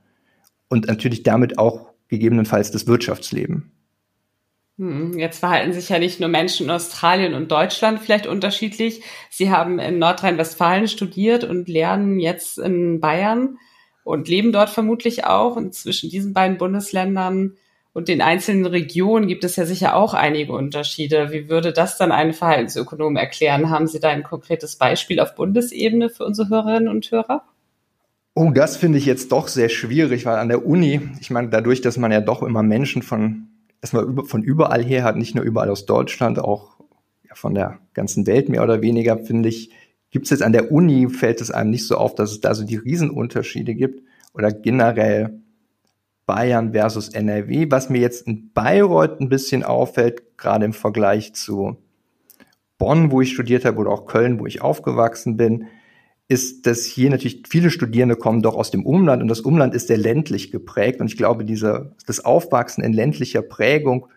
und 0.69 0.87
natürlich 0.87 1.23
damit 1.23 1.59
auch 1.59 1.91
gegebenenfalls 2.09 2.71
das 2.71 2.87
Wirtschaftsleben. 2.87 3.73
Hm, 4.79 5.19
jetzt 5.19 5.39
verhalten 5.39 5.73
sich 5.73 5.89
ja 5.89 5.99
nicht 5.99 6.19
nur 6.19 6.29
Menschen 6.29 6.67
in 6.67 6.71
Australien 6.71 7.35
und 7.35 7.53
Deutschland 7.53 8.01
vielleicht 8.01 8.27
unterschiedlich. 8.27 9.03
Sie 9.31 9.51
haben 9.51 9.79
in 9.79 9.99
Nordrhein-Westfalen 9.99 10.89
studiert 10.89 11.45
und 11.45 11.69
lernen 11.69 12.19
jetzt 12.19 12.59
in 12.59 13.01
Bayern 13.01 13.59
und 14.03 14.29
leben 14.29 14.53
dort 14.53 14.71
vermutlich 14.71 15.25
auch. 15.25 15.55
Und 15.55 15.75
zwischen 15.75 16.11
diesen 16.11 16.33
beiden 16.33 16.59
Bundesländern 16.59 17.57
und 17.93 18.09
den 18.09 18.21
einzelnen 18.21 18.67
Regionen 18.67 19.29
gibt 19.29 19.45
es 19.45 19.55
ja 19.55 19.65
sicher 19.65 19.95
auch 19.95 20.13
einige 20.13 20.53
Unterschiede. 20.53 21.31
Wie 21.31 21.49
würde 21.49 21.73
das 21.73 21.97
dann 21.97 22.11
ein 22.11 22.33
Verhaltensökonom 22.33 23.15
erklären? 23.15 23.71
Haben 23.71 23.87
Sie 23.87 24.01
da 24.01 24.09
ein 24.09 24.25
konkretes 24.25 24.75
Beispiel 24.75 25.21
auf 25.21 25.37
Bundesebene 25.37 26.11
für 26.11 26.25
unsere 26.25 26.49
Hörerinnen 26.49 26.89
und 26.89 27.09
Hörer? 27.13 27.45
Oh, 28.37 28.51
das 28.51 28.77
finde 28.77 28.99
ich 28.99 29.07
jetzt 29.07 29.31
doch 29.31 29.47
sehr 29.47 29.69
schwierig, 29.69 30.27
weil 30.27 30.39
an 30.39 30.49
der 30.49 30.67
Uni, 30.67 31.01
ich 31.21 31.31
meine, 31.31 31.51
dadurch, 31.51 31.81
dass 31.83 31.97
man 31.97 32.11
ja 32.11 32.21
doch 32.21 32.43
immer 32.43 32.65
Menschen 32.65 33.03
von 33.03 33.49
erstmal 33.81 34.25
von 34.25 34.43
überall 34.43 34.83
her 34.83 35.05
hat, 35.05 35.17
nicht 35.17 35.37
nur 35.37 35.45
überall 35.45 35.71
aus 35.71 35.87
Deutschland, 35.87 36.41
auch 36.41 36.79
von 37.33 37.55
der 37.55 37.79
ganzen 37.93 38.27
Welt 38.27 38.49
mehr 38.49 38.65
oder 38.65 38.83
weniger, 38.83 39.19
finde 39.19 39.49
ich, 39.49 39.71
gibt 40.11 40.25
es 40.25 40.31
jetzt 40.31 40.43
an 40.43 40.53
der 40.53 40.73
Uni, 40.73 41.09
fällt 41.09 41.41
es 41.41 41.51
einem 41.51 41.71
nicht 41.71 41.87
so 41.87 41.97
auf, 41.97 42.15
dass 42.15 42.33
es 42.33 42.41
da 42.41 42.55
so 42.55 42.65
die 42.65 42.77
Riesenunterschiede 42.77 43.75
gibt 43.75 44.03
oder 44.33 44.51
generell 44.51 45.41
Bayern 46.27 46.73
versus 46.73 47.11
NRW. 47.11 47.67
Was 47.71 47.89
mir 47.91 48.01
jetzt 48.01 48.27
in 48.27 48.51
Bayreuth 48.53 49.21
ein 49.21 49.29
bisschen 49.29 49.63
auffällt, 49.63 50.39
gerade 50.39 50.65
im 50.65 50.73
Vergleich 50.73 51.35
zu 51.35 51.77
Bonn, 52.79 53.13
wo 53.13 53.21
ich 53.21 53.33
studiert 53.33 53.65
habe, 53.65 53.79
oder 53.79 53.91
auch 53.91 54.07
Köln, 54.07 54.41
wo 54.41 54.47
ich 54.47 54.61
aufgewachsen 54.63 55.37
bin, 55.37 55.67
ist, 56.29 56.67
dass 56.67 56.85
hier 56.85 57.11
natürlich 57.11 57.43
viele 57.49 57.71
Studierende 57.71 58.17
kommen 58.17 58.43
doch 58.43 58.55
aus 58.55 58.71
dem 58.71 58.87
Umland 58.87 59.21
und 59.23 59.29
das 59.29 59.41
Umland 59.41 59.75
ist 59.75 59.89
sehr 59.89 59.99
ländlich 59.99 60.51
geprägt 60.51 61.01
und 61.01 61.07
ich 61.07 61.17
glaube, 61.17 61.45
diese, 61.45 61.95
das 62.07 62.25
Aufwachsen 62.25 62.83
in 62.83 62.93
ländlicher 62.93 63.43
Prägung, 63.43 64.09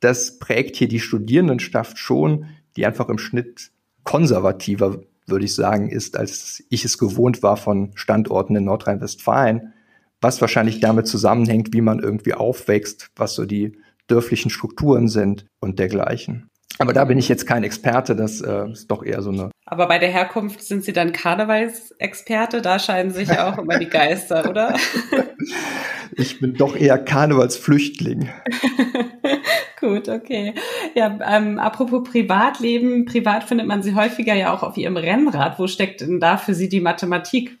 das 0.00 0.38
prägt 0.38 0.76
hier 0.76 0.88
die 0.88 1.00
Studierendenschaft 1.00 1.98
schon, 1.98 2.46
die 2.76 2.86
einfach 2.86 3.08
im 3.08 3.18
Schnitt 3.18 3.72
konservativer, 4.04 5.00
würde 5.26 5.44
ich 5.44 5.54
sagen, 5.54 5.88
ist, 5.88 6.16
als 6.16 6.62
ich 6.70 6.84
es 6.84 6.98
gewohnt 6.98 7.42
war 7.42 7.56
von 7.56 7.90
Standorten 7.96 8.54
in 8.54 8.64
Nordrhein-Westfalen, 8.64 9.72
was 10.20 10.40
wahrscheinlich 10.40 10.78
damit 10.80 11.08
zusammenhängt, 11.08 11.72
wie 11.72 11.80
man 11.80 11.98
irgendwie 11.98 12.34
aufwächst, 12.34 13.10
was 13.16 13.34
so 13.34 13.44
die 13.44 13.76
dörflichen 14.06 14.50
Strukturen 14.50 15.08
sind 15.08 15.46
und 15.58 15.80
dergleichen. 15.80 16.48
Aber 16.78 16.92
da 16.92 17.04
bin 17.04 17.18
ich 17.18 17.28
jetzt 17.28 17.46
kein 17.46 17.64
Experte, 17.64 18.14
das 18.14 18.40
äh, 18.42 18.70
ist 18.70 18.90
doch 18.90 19.02
eher 19.02 19.22
so 19.22 19.30
eine. 19.30 19.50
Aber 19.64 19.88
bei 19.88 19.98
der 19.98 20.10
Herkunft 20.10 20.62
sind 20.62 20.84
Sie 20.84 20.92
dann 20.92 21.12
Karnevalsexperte? 21.12 22.60
Da 22.60 22.78
scheinen 22.78 23.10
sich 23.10 23.28
ja 23.28 23.50
auch 23.50 23.58
immer 23.58 23.78
die 23.78 23.88
Geister, 23.88 24.48
oder? 24.48 24.76
ich 26.16 26.38
bin 26.38 26.54
doch 26.54 26.76
eher 26.76 26.98
Karnevalsflüchtling. 26.98 28.28
Gut, 29.80 30.08
okay. 30.08 30.54
Ja, 30.94 31.18
ähm, 31.26 31.58
apropos 31.58 32.04
Privatleben, 32.04 33.06
privat 33.06 33.44
findet 33.44 33.66
man 33.66 33.82
Sie 33.82 33.94
häufiger 33.94 34.34
ja 34.34 34.52
auch 34.52 34.62
auf 34.62 34.76
Ihrem 34.76 34.96
Rennrad. 34.96 35.58
Wo 35.58 35.66
steckt 35.66 36.02
denn 36.02 36.20
da 36.20 36.36
für 36.36 36.54
Sie 36.54 36.68
die 36.68 36.80
Mathematik? 36.80 37.58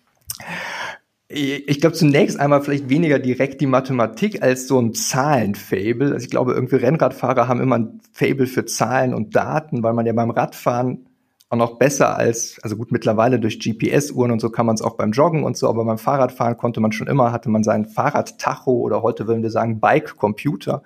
Ich 1.28 1.80
glaube 1.80 1.96
zunächst 1.96 2.38
einmal 2.38 2.62
vielleicht 2.62 2.88
weniger 2.88 3.18
direkt 3.18 3.60
die 3.60 3.66
Mathematik 3.66 4.42
als 4.42 4.68
so 4.68 4.78
ein 4.78 4.94
Zahlenfable. 4.94 6.12
Also 6.12 6.24
ich 6.24 6.30
glaube, 6.30 6.52
irgendwie 6.52 6.76
Rennradfahrer 6.76 7.48
haben 7.48 7.60
immer 7.60 7.78
ein 7.78 8.00
Fable 8.12 8.46
für 8.46 8.64
Zahlen 8.64 9.12
und 9.12 9.34
Daten, 9.34 9.82
weil 9.82 9.92
man 9.92 10.06
ja 10.06 10.12
beim 10.12 10.30
Radfahren 10.30 11.06
auch 11.48 11.56
noch 11.56 11.78
besser 11.78 12.16
als, 12.16 12.58
also 12.62 12.76
gut, 12.76 12.92
mittlerweile 12.92 13.40
durch 13.40 13.58
GPS-Uhren 13.58 14.30
und 14.30 14.40
so 14.40 14.50
kann 14.50 14.66
man 14.66 14.74
es 14.74 14.82
auch 14.82 14.96
beim 14.96 15.12
Joggen 15.12 15.44
und 15.44 15.56
so, 15.56 15.68
aber 15.68 15.84
beim 15.84 15.98
Fahrradfahren 15.98 16.56
konnte 16.56 16.80
man 16.80 16.92
schon 16.92 17.06
immer, 17.06 17.32
hatte 17.32 17.48
man 17.48 17.62
seinen 17.62 17.86
Fahrradtacho 17.86 18.72
oder 18.72 19.02
heute 19.02 19.26
würden 19.26 19.42
wir 19.42 19.50
sagen 19.50 19.80
Bike-Computer. 19.80 20.82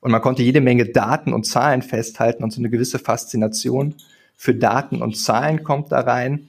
Und 0.00 0.10
man 0.10 0.20
konnte 0.20 0.42
jede 0.42 0.60
Menge 0.60 0.86
Daten 0.86 1.32
und 1.32 1.46
Zahlen 1.46 1.82
festhalten 1.82 2.42
und 2.42 2.52
so 2.52 2.60
eine 2.60 2.70
gewisse 2.70 2.98
Faszination 2.98 3.94
für 4.36 4.54
Daten 4.54 5.02
und 5.02 5.16
Zahlen 5.16 5.62
kommt 5.62 5.92
da 5.92 6.00
rein. 6.00 6.48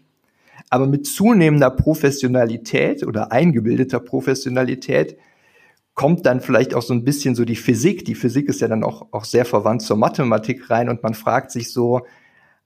Aber 0.74 0.88
mit 0.88 1.06
zunehmender 1.06 1.70
Professionalität 1.70 3.06
oder 3.06 3.32
eingebildeter 3.32 4.00
Professionalität 4.00 5.20
kommt 5.94 6.26
dann 6.26 6.42
vielleicht 6.42 6.74
auch 6.74 6.82
so 6.82 6.96
ein 6.96 7.04
bisschen 7.04 7.36
so 7.36 7.46
die 7.46 7.56
Physik. 7.56 8.06
Die 8.06 8.16
Physik 8.16 8.50
ist 8.50 8.60
ja 8.60 8.68
dann 8.68 8.84
auch, 8.84 9.06
auch 9.12 9.24
sehr 9.24 9.46
verwandt 9.46 9.84
zur 9.84 9.98
Mathematik 9.98 10.72
rein 10.72 10.90
und 10.90 11.04
man 11.04 11.14
fragt 11.14 11.52
sich 11.52 11.72
so, 11.72 12.08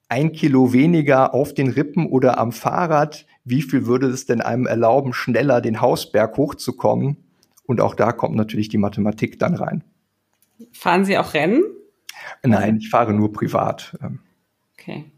ein 0.07 0.31
Kilo 0.31 0.71
weniger 0.71 1.33
auf 1.33 1.53
den 1.53 1.67
Rippen 1.67 2.05
oder 2.05 2.37
am 2.37 2.53
Fahrrad, 2.53 3.25
wie 3.43 3.61
viel 3.61 3.87
würde 3.87 4.07
es 4.07 4.25
denn 4.25 4.39
einem 4.39 4.67
erlauben, 4.67 5.11
schneller 5.11 5.59
den 5.59 5.81
Hausberg 5.81 6.37
hochzukommen? 6.37 7.17
Und 7.65 7.81
auch 7.81 7.93
da 7.93 8.13
kommt 8.13 8.37
natürlich 8.37 8.69
die 8.69 8.77
Mathematik 8.77 9.37
dann 9.37 9.53
rein. 9.55 9.83
Fahren 10.71 11.03
Sie 11.03 11.17
auch 11.17 11.33
Rennen? 11.33 11.61
Nein, 12.41 12.77
ich 12.77 12.89
fahre 12.89 13.11
nur 13.11 13.33
privat. 13.33 13.97
Ähm. 14.01 14.21
Okay. 14.79 15.11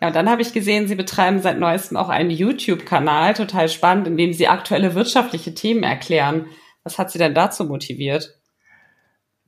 Ja, 0.00 0.08
und 0.08 0.16
dann 0.16 0.30
habe 0.30 0.42
ich 0.42 0.52
gesehen, 0.52 0.88
Sie 0.88 0.94
betreiben 0.94 1.40
seit 1.40 1.58
neuestem 1.58 1.96
auch 1.96 2.08
einen 2.08 2.30
YouTube-Kanal, 2.30 3.34
total 3.34 3.68
spannend, 3.68 4.06
in 4.06 4.16
dem 4.16 4.32
Sie 4.32 4.48
aktuelle 4.48 4.94
wirtschaftliche 4.94 5.54
Themen 5.54 5.82
erklären. 5.82 6.46
Was 6.84 6.98
hat 6.98 7.10
Sie 7.10 7.18
denn 7.18 7.34
dazu 7.34 7.64
motiviert? 7.64 8.38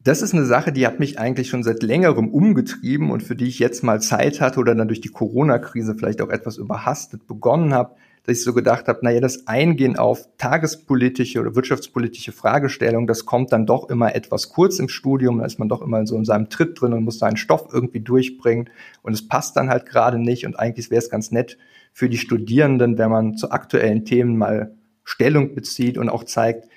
Das 0.03 0.23
ist 0.23 0.33
eine 0.33 0.47
Sache, 0.47 0.73
die 0.73 0.87
hat 0.87 0.99
mich 0.99 1.19
eigentlich 1.19 1.49
schon 1.49 1.62
seit 1.62 1.83
längerem 1.83 2.29
umgetrieben 2.29 3.11
und 3.11 3.23
für 3.23 3.37
die 3.37 3.49
ich 3.49 3.59
jetzt 3.59 3.85
mal 3.85 4.01
Zeit 4.01 4.40
hatte 4.40 4.59
oder 4.59 4.75
dann 4.75 4.88
durch 4.88 5.03
die 5.03 5.11
Corona-Krise 5.11 5.95
vielleicht 5.95 6.23
auch 6.23 6.31
etwas 6.31 6.57
überhastet 6.57 7.27
begonnen 7.27 7.75
habe, 7.75 7.97
dass 8.31 8.38
ich 8.38 8.45
so 8.45 8.55
gedacht 8.55 8.87
habe, 8.87 9.01
naja, 9.03 9.21
das 9.21 9.49
Eingehen 9.49 9.99
auf 9.99 10.29
tagespolitische 10.38 11.40
oder 11.40 11.57
wirtschaftspolitische 11.57 12.31
Fragestellungen, 12.31 13.09
das 13.09 13.27
kommt 13.27 13.53
dann 13.53 13.66
doch 13.66 13.90
immer 13.90 14.14
etwas 14.14 14.51
kurz 14.51 14.79
im 14.79 14.88
Studium, 14.88 15.38
da 15.38 15.47
ist 15.47 15.59
man 15.59 15.69
doch 15.69 15.83
immer 15.83 16.07
so 16.07 16.16
in 16.16 16.25
seinem 16.25 16.49
Tritt 16.49 16.81
drin 16.81 16.93
und 16.93 17.03
muss 17.03 17.19
seinen 17.19 17.37
Stoff 17.37 17.69
irgendwie 17.73 18.01
durchbringen 18.01 18.71
und 19.03 19.14
es 19.14 19.27
passt 19.27 19.57
dann 19.57 19.69
halt 19.69 19.85
gerade 19.85 20.19
nicht 20.19 20.47
und 20.47 20.59
eigentlich 20.59 20.90
wäre 20.90 21.01
es 21.01 21.11
ganz 21.11 21.33
nett 21.33 21.59
für 21.93 22.09
die 22.09 22.19
Studierenden, 22.19 22.99
wenn 22.99 23.11
man 23.11 23.37
zu 23.37 23.51
aktuellen 23.51 24.05
Themen 24.05 24.38
mal 24.38 24.77
Stellung 25.03 25.57
bezieht 25.57 25.99
und 25.99 26.09
auch 26.09 26.23
zeigt, 26.23 26.69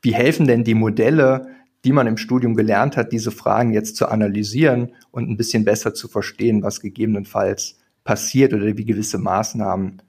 wie 0.00 0.14
helfen 0.14 0.46
denn 0.46 0.64
die 0.64 0.74
Modelle, 0.74 1.48
die 1.84 1.92
man 1.92 2.06
im 2.06 2.16
Studium 2.16 2.54
gelernt 2.54 2.96
hat, 2.96 3.12
diese 3.12 3.30
Fragen 3.30 3.74
jetzt 3.74 3.96
zu 3.96 4.08
analysieren 4.08 4.92
und 5.10 5.28
ein 5.28 5.36
bisschen 5.36 5.66
besser 5.66 5.92
zu 5.92 6.08
verstehen, 6.08 6.62
was 6.62 6.80
gegebenenfalls 6.80 7.78
passiert 8.04 8.54
oder 8.54 8.64
wie 8.78 8.86
gewisse 8.86 9.18
Maßnahmen 9.18 10.00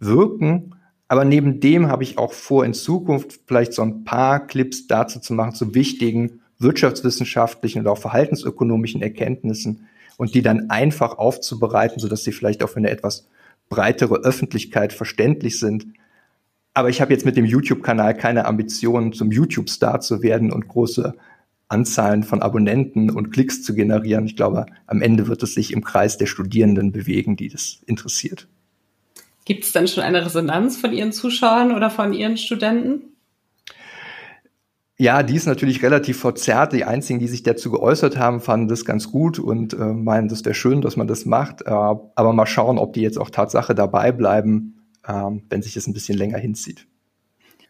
wirken. 0.00 0.74
Aber 1.08 1.24
neben 1.24 1.60
dem 1.60 1.88
habe 1.88 2.02
ich 2.02 2.18
auch 2.18 2.32
vor, 2.32 2.64
in 2.64 2.74
Zukunft 2.74 3.40
vielleicht 3.46 3.72
so 3.72 3.82
ein 3.82 4.04
paar 4.04 4.46
Clips 4.46 4.86
dazu 4.86 5.20
zu 5.20 5.34
machen, 5.34 5.54
zu 5.54 5.74
wichtigen 5.74 6.40
wirtschaftswissenschaftlichen 6.60 7.80
oder 7.80 7.92
auch 7.92 7.98
verhaltensökonomischen 7.98 9.02
Erkenntnissen 9.02 9.88
und 10.18 10.34
die 10.34 10.42
dann 10.42 10.70
einfach 10.70 11.18
aufzubereiten, 11.18 11.98
sodass 11.98 12.22
sie 12.22 12.32
vielleicht 12.32 12.62
auch 12.62 12.68
für 12.68 12.76
eine 12.76 12.90
etwas 12.90 13.28
breitere 13.70 14.16
Öffentlichkeit 14.16 14.92
verständlich 14.92 15.58
sind. 15.58 15.86
Aber 16.74 16.90
ich 16.90 17.00
habe 17.00 17.12
jetzt 17.12 17.24
mit 17.24 17.36
dem 17.36 17.46
YouTube-Kanal 17.46 18.14
keine 18.14 18.44
Ambitionen, 18.44 19.12
zum 19.12 19.32
YouTube-Star 19.32 20.00
zu 20.00 20.22
werden 20.22 20.52
und 20.52 20.68
große 20.68 21.14
Anzahlen 21.68 22.22
von 22.24 22.42
Abonnenten 22.42 23.10
und 23.10 23.30
Klicks 23.32 23.62
zu 23.62 23.74
generieren. 23.74 24.26
Ich 24.26 24.36
glaube, 24.36 24.66
am 24.86 25.02
Ende 25.02 25.28
wird 25.28 25.42
es 25.42 25.54
sich 25.54 25.72
im 25.72 25.82
Kreis 25.82 26.18
der 26.18 26.26
Studierenden 26.26 26.92
bewegen, 26.92 27.36
die 27.36 27.48
das 27.48 27.80
interessiert. 27.86 28.48
Gibt 29.50 29.64
es 29.64 29.72
dann 29.72 29.88
schon 29.88 30.04
eine 30.04 30.24
Resonanz 30.24 30.76
von 30.76 30.92
Ihren 30.92 31.10
Zuschauern 31.10 31.74
oder 31.74 31.90
von 31.90 32.12
Ihren 32.12 32.36
Studenten? 32.36 33.16
Ja, 34.96 35.24
die 35.24 35.34
ist 35.34 35.46
natürlich 35.46 35.82
relativ 35.82 36.20
verzerrt. 36.20 36.72
Die 36.72 36.84
einzigen, 36.84 37.18
die 37.18 37.26
sich 37.26 37.42
dazu 37.42 37.72
geäußert 37.72 38.16
haben, 38.16 38.40
fanden 38.40 38.68
das 38.68 38.84
ganz 38.84 39.10
gut 39.10 39.40
und 39.40 39.72
äh, 39.72 39.78
meinen, 39.78 40.28
das 40.28 40.44
wäre 40.44 40.54
schön, 40.54 40.82
dass 40.82 40.96
man 40.96 41.08
das 41.08 41.24
macht. 41.24 41.62
Äh, 41.62 41.68
aber 41.68 42.32
mal 42.32 42.46
schauen, 42.46 42.78
ob 42.78 42.92
die 42.92 43.00
jetzt 43.00 43.18
auch 43.18 43.28
Tatsache 43.28 43.74
dabei 43.74 44.12
bleiben, 44.12 44.86
äh, 45.04 45.12
wenn 45.48 45.62
sich 45.62 45.74
das 45.74 45.88
ein 45.88 45.94
bisschen 45.94 46.16
länger 46.16 46.38
hinzieht. 46.38 46.86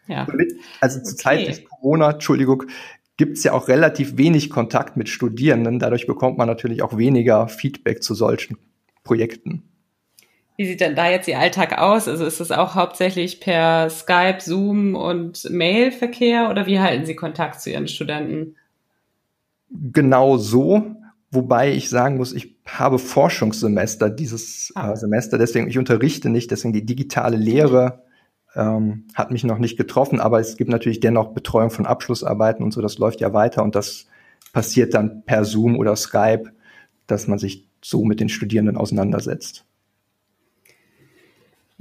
Ja. 0.06 0.26
Also 0.82 1.02
zur 1.02 1.16
Zeit 1.16 1.48
des 1.48 1.64
Corona, 1.64 2.10
Entschuldigung, 2.10 2.64
gibt 3.16 3.38
es 3.38 3.44
ja 3.44 3.52
auch 3.52 3.68
relativ 3.68 4.18
wenig 4.18 4.50
Kontakt 4.50 4.98
mit 4.98 5.08
Studierenden. 5.08 5.78
Dadurch 5.78 6.06
bekommt 6.06 6.36
man 6.36 6.46
natürlich 6.46 6.82
auch 6.82 6.98
weniger 6.98 7.48
Feedback 7.48 8.02
zu 8.02 8.12
solchen 8.12 8.58
Projekten. 9.02 9.69
Wie 10.60 10.66
sieht 10.66 10.82
denn 10.82 10.94
da 10.94 11.08
jetzt 11.08 11.26
Ihr 11.26 11.38
Alltag 11.38 11.78
aus? 11.78 12.06
Also 12.06 12.26
ist 12.26 12.38
es 12.38 12.50
auch 12.50 12.74
hauptsächlich 12.74 13.40
per 13.40 13.88
Skype, 13.88 14.40
Zoom 14.40 14.94
und 14.94 15.48
Mailverkehr 15.48 16.50
oder 16.50 16.66
wie 16.66 16.78
halten 16.78 17.06
Sie 17.06 17.16
Kontakt 17.16 17.62
zu 17.62 17.70
Ihren 17.70 17.88
Studenten? 17.88 18.56
Genau 19.70 20.36
so, 20.36 20.96
wobei 21.30 21.72
ich 21.72 21.88
sagen 21.88 22.18
muss, 22.18 22.34
ich 22.34 22.56
habe 22.66 22.98
Forschungssemester 22.98 24.10
dieses 24.10 24.70
ah. 24.74 24.92
äh, 24.92 24.96
Semester, 24.98 25.38
deswegen 25.38 25.66
ich 25.66 25.78
unterrichte 25.78 26.28
nicht, 26.28 26.50
deswegen 26.50 26.74
die 26.74 26.84
digitale 26.84 27.38
Lehre 27.38 28.02
ähm, 28.54 29.06
hat 29.14 29.30
mich 29.30 29.44
noch 29.44 29.56
nicht 29.56 29.78
getroffen, 29.78 30.20
aber 30.20 30.40
es 30.40 30.58
gibt 30.58 30.68
natürlich 30.68 31.00
dennoch 31.00 31.32
Betreuung 31.32 31.70
von 31.70 31.86
Abschlussarbeiten 31.86 32.62
und 32.62 32.72
so, 32.72 32.82
das 32.82 32.98
läuft 32.98 33.22
ja 33.22 33.32
weiter 33.32 33.62
und 33.62 33.74
das 33.74 34.08
passiert 34.52 34.92
dann 34.92 35.22
per 35.24 35.46
Zoom 35.46 35.78
oder 35.78 35.96
Skype, 35.96 36.52
dass 37.06 37.28
man 37.28 37.38
sich 37.38 37.66
so 37.82 38.04
mit 38.04 38.20
den 38.20 38.28
Studierenden 38.28 38.76
auseinandersetzt. 38.76 39.64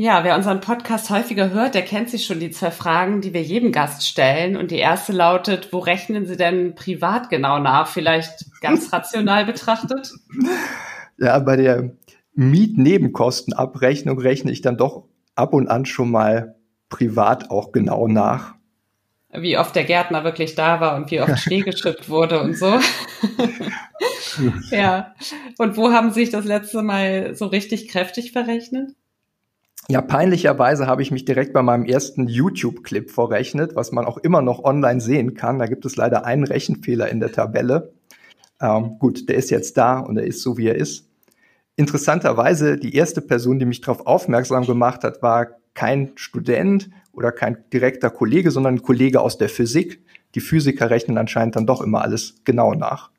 Ja, 0.02 0.24
wer 0.24 0.38
unseren 0.38 0.62
Podcast 0.62 1.10
häufiger 1.10 1.50
hört, 1.50 1.76
der 1.76 1.82
kennt 1.82 2.10
sich 2.10 2.26
schon 2.26 2.40
die 2.40 2.52
zwei 2.52 2.72
Fragen, 2.72 3.20
die 3.20 3.34
wir 3.34 3.44
jedem 3.44 3.74
Gast 3.74 4.08
stellen. 4.08 4.56
Und 4.56 4.72
die 4.72 4.78
erste 4.78 5.12
lautet, 5.12 5.74
wo 5.74 5.80
rechnen 5.80 6.26
Sie 6.26 6.38
denn 6.38 6.74
privat 6.74 7.30
genau 7.30 7.60
nach? 7.60 7.86
Vielleicht 7.86 8.46
ganz 8.62 8.94
rational 8.94 9.44
betrachtet? 9.44 10.14
Ja, 11.18 11.38
bei 11.40 11.58
der 11.58 11.98
Mietnebenkostenabrechnung 12.34 14.18
rechne 14.18 14.54
ich 14.54 14.62
dann 14.62 14.78
doch 14.78 15.04
ab 15.36 15.54
und 15.54 15.68
an 15.68 15.86
schon 15.86 16.12
mal 16.12 16.56
privat 16.88 17.52
auch 17.52 17.74
genau 17.74 18.08
nach. 18.08 18.56
Wie 19.34 19.58
oft 19.58 19.76
der 19.76 19.84
Gärtner 19.84 20.24
wirklich 20.24 20.56
da 20.56 20.80
war 20.80 20.96
und 20.96 21.12
wie 21.12 21.20
oft 21.20 21.38
Schnee 21.40 21.60
geschippt 21.60 22.08
wurde 22.08 22.40
und 22.40 22.58
so. 22.58 22.80
ja. 24.72 25.14
Und 25.58 25.76
wo 25.76 25.92
haben 25.92 26.12
Sie 26.12 26.22
sich 26.22 26.30
das 26.30 26.46
letzte 26.46 26.84
Mal 26.84 27.36
so 27.36 27.48
richtig 27.48 27.90
kräftig 27.90 28.32
verrechnet? 28.32 28.92
Ja, 29.92 30.02
peinlicherweise 30.04 30.86
habe 30.86 31.02
ich 31.02 31.10
mich 31.10 31.26
direkt 31.26 31.52
bei 31.52 31.64
meinem 31.64 31.84
ersten 31.84 32.28
YouTube-Clip 32.28 33.10
verrechnet, 33.10 33.76
was 33.76 33.92
man 33.92 34.06
auch 34.06 34.20
immer 34.20 34.44
noch 34.44 34.64
online 34.64 35.02
sehen 35.02 35.34
kann. 35.34 35.58
Da 35.58 35.66
gibt 35.66 35.84
es 35.84 35.96
leider 35.96 36.26
einen 36.26 36.44
Rechenfehler 36.44 37.10
in 37.10 37.20
der 37.20 37.32
Tabelle. 37.32 37.92
Ähm, 38.62 39.00
gut, 39.00 39.28
der 39.28 39.38
ist 39.38 39.50
jetzt 39.50 39.78
da 39.78 39.98
und 39.98 40.18
er 40.18 40.28
ist 40.28 40.44
so, 40.44 40.60
wie 40.60 40.68
er 40.68 40.76
ist. 40.76 41.10
Interessanterweise, 41.76 42.78
die 42.78 42.94
erste 42.94 43.20
Person, 43.20 43.58
die 43.58 43.66
mich 43.66 43.82
darauf 43.82 44.06
aufmerksam 44.06 44.68
gemacht 44.68 45.04
hat, 45.04 45.24
war 45.24 45.48
kein 45.74 46.12
Student 46.18 46.92
oder 47.12 47.32
kein 47.32 47.58
direkter 47.74 48.12
Kollege, 48.12 48.52
sondern 48.52 48.76
ein 48.76 48.84
Kollege 48.84 49.22
aus 49.22 49.40
der 49.40 49.50
Physik. 49.50 50.06
Die 50.36 50.42
Physiker 50.42 50.92
rechnen 50.92 51.18
anscheinend 51.18 51.56
dann 51.56 51.66
doch 51.66 51.82
immer 51.82 52.04
alles 52.04 52.36
genau 52.44 52.76
nach. 52.76 53.10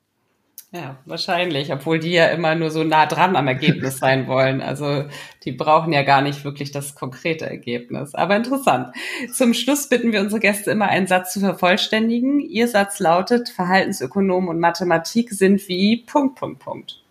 Ja, 0.73 0.99
wahrscheinlich, 1.05 1.73
obwohl 1.73 1.99
die 1.99 2.13
ja 2.13 2.27
immer 2.29 2.55
nur 2.55 2.71
so 2.71 2.85
nah 2.85 3.07
dran 3.07 3.35
am 3.35 3.49
Ergebnis 3.49 3.99
sein 3.99 4.29
wollen. 4.29 4.61
Also 4.61 5.05
die 5.45 5.51
brauchen 5.51 5.93
ja 5.93 6.03
gar 6.05 6.23
nicht 6.23 6.45
wirklich 6.45 6.71
das 6.71 6.95
konkrete 6.95 7.45
Ergebnis. 7.45 8.15
Aber 8.15 8.37
interessant. 8.37 8.95
Zum 9.33 9.53
Schluss 9.53 9.89
bitten 9.89 10.13
wir 10.13 10.21
unsere 10.21 10.39
Gäste 10.39 10.71
immer 10.71 10.87
einen 10.87 11.09
Satz 11.09 11.33
zu 11.33 11.41
vervollständigen. 11.41 12.39
Ihr 12.39 12.69
Satz 12.69 13.01
lautet, 13.01 13.49
Verhaltensökonomen 13.49 14.49
und 14.49 14.61
Mathematik 14.61 15.33
sind 15.33 15.67
wie 15.69 16.05
Punkt, 16.07 16.39
Punkt, 16.39 16.61
Punkt. 16.61 17.03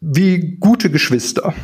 Wie 0.00 0.56
gute 0.58 0.90
Geschwister 0.90 1.54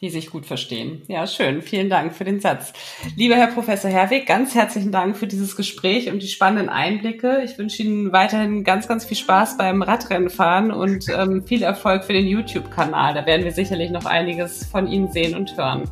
die 0.00 0.08
sich 0.08 0.30
gut 0.30 0.46
verstehen. 0.46 1.02
Ja, 1.08 1.26
schön. 1.26 1.60
Vielen 1.60 1.90
Dank 1.90 2.14
für 2.14 2.24
den 2.24 2.40
Satz. 2.40 2.72
Lieber 3.16 3.34
Herr 3.34 3.48
Professor 3.48 3.90
Herwig, 3.90 4.26
ganz 4.26 4.54
herzlichen 4.54 4.92
Dank 4.92 5.16
für 5.16 5.26
dieses 5.26 5.56
Gespräch 5.56 6.10
und 6.10 6.22
die 6.22 6.28
spannenden 6.28 6.70
Einblicke. 6.70 7.42
Ich 7.44 7.58
wünsche 7.58 7.82
Ihnen 7.82 8.10
weiterhin 8.10 8.64
ganz, 8.64 8.88
ganz 8.88 9.04
viel 9.04 9.18
Spaß 9.18 9.58
beim 9.58 9.82
Radrennenfahren 9.82 10.70
und 10.70 11.06
ähm, 11.10 11.44
viel 11.44 11.62
Erfolg 11.62 12.04
für 12.04 12.14
den 12.14 12.26
YouTube-Kanal. 12.26 13.12
Da 13.12 13.26
werden 13.26 13.44
wir 13.44 13.52
sicherlich 13.52 13.90
noch 13.90 14.06
einiges 14.06 14.64
von 14.64 14.86
Ihnen 14.86 15.12
sehen 15.12 15.36
und 15.36 15.54
hören. 15.56 15.82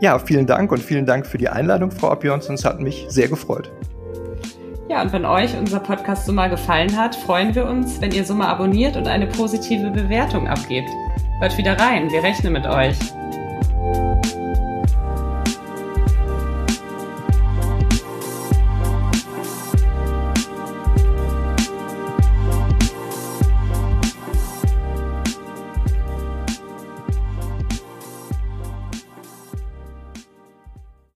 Ja, 0.00 0.18
vielen 0.18 0.46
Dank 0.46 0.70
und 0.70 0.82
vielen 0.82 1.06
Dank 1.06 1.26
für 1.26 1.38
die 1.38 1.48
Einladung, 1.48 1.90
Frau 1.90 2.10
Abjons. 2.10 2.48
Es 2.50 2.64
hat 2.64 2.78
mich 2.78 3.06
sehr 3.08 3.28
gefreut. 3.28 3.72
Ja, 4.90 5.02
und 5.02 5.12
wenn 5.12 5.24
euch 5.24 5.56
unser 5.56 5.80
Podcast 5.80 6.26
so 6.26 6.32
mal 6.32 6.48
gefallen 6.48 6.96
hat, 6.96 7.14
freuen 7.14 7.54
wir 7.54 7.66
uns, 7.66 8.00
wenn 8.00 8.12
ihr 8.12 8.24
so 8.24 8.34
mal 8.34 8.48
abonniert 8.48 8.96
und 8.96 9.06
eine 9.06 9.26
positive 9.26 9.90
Bewertung 9.90 10.46
abgebt. 10.46 10.88
Hört 11.40 11.56
wieder 11.56 11.78
rein, 11.78 12.10
wir 12.10 12.24
rechnen 12.24 12.52
mit 12.52 12.66
euch. 12.66 12.98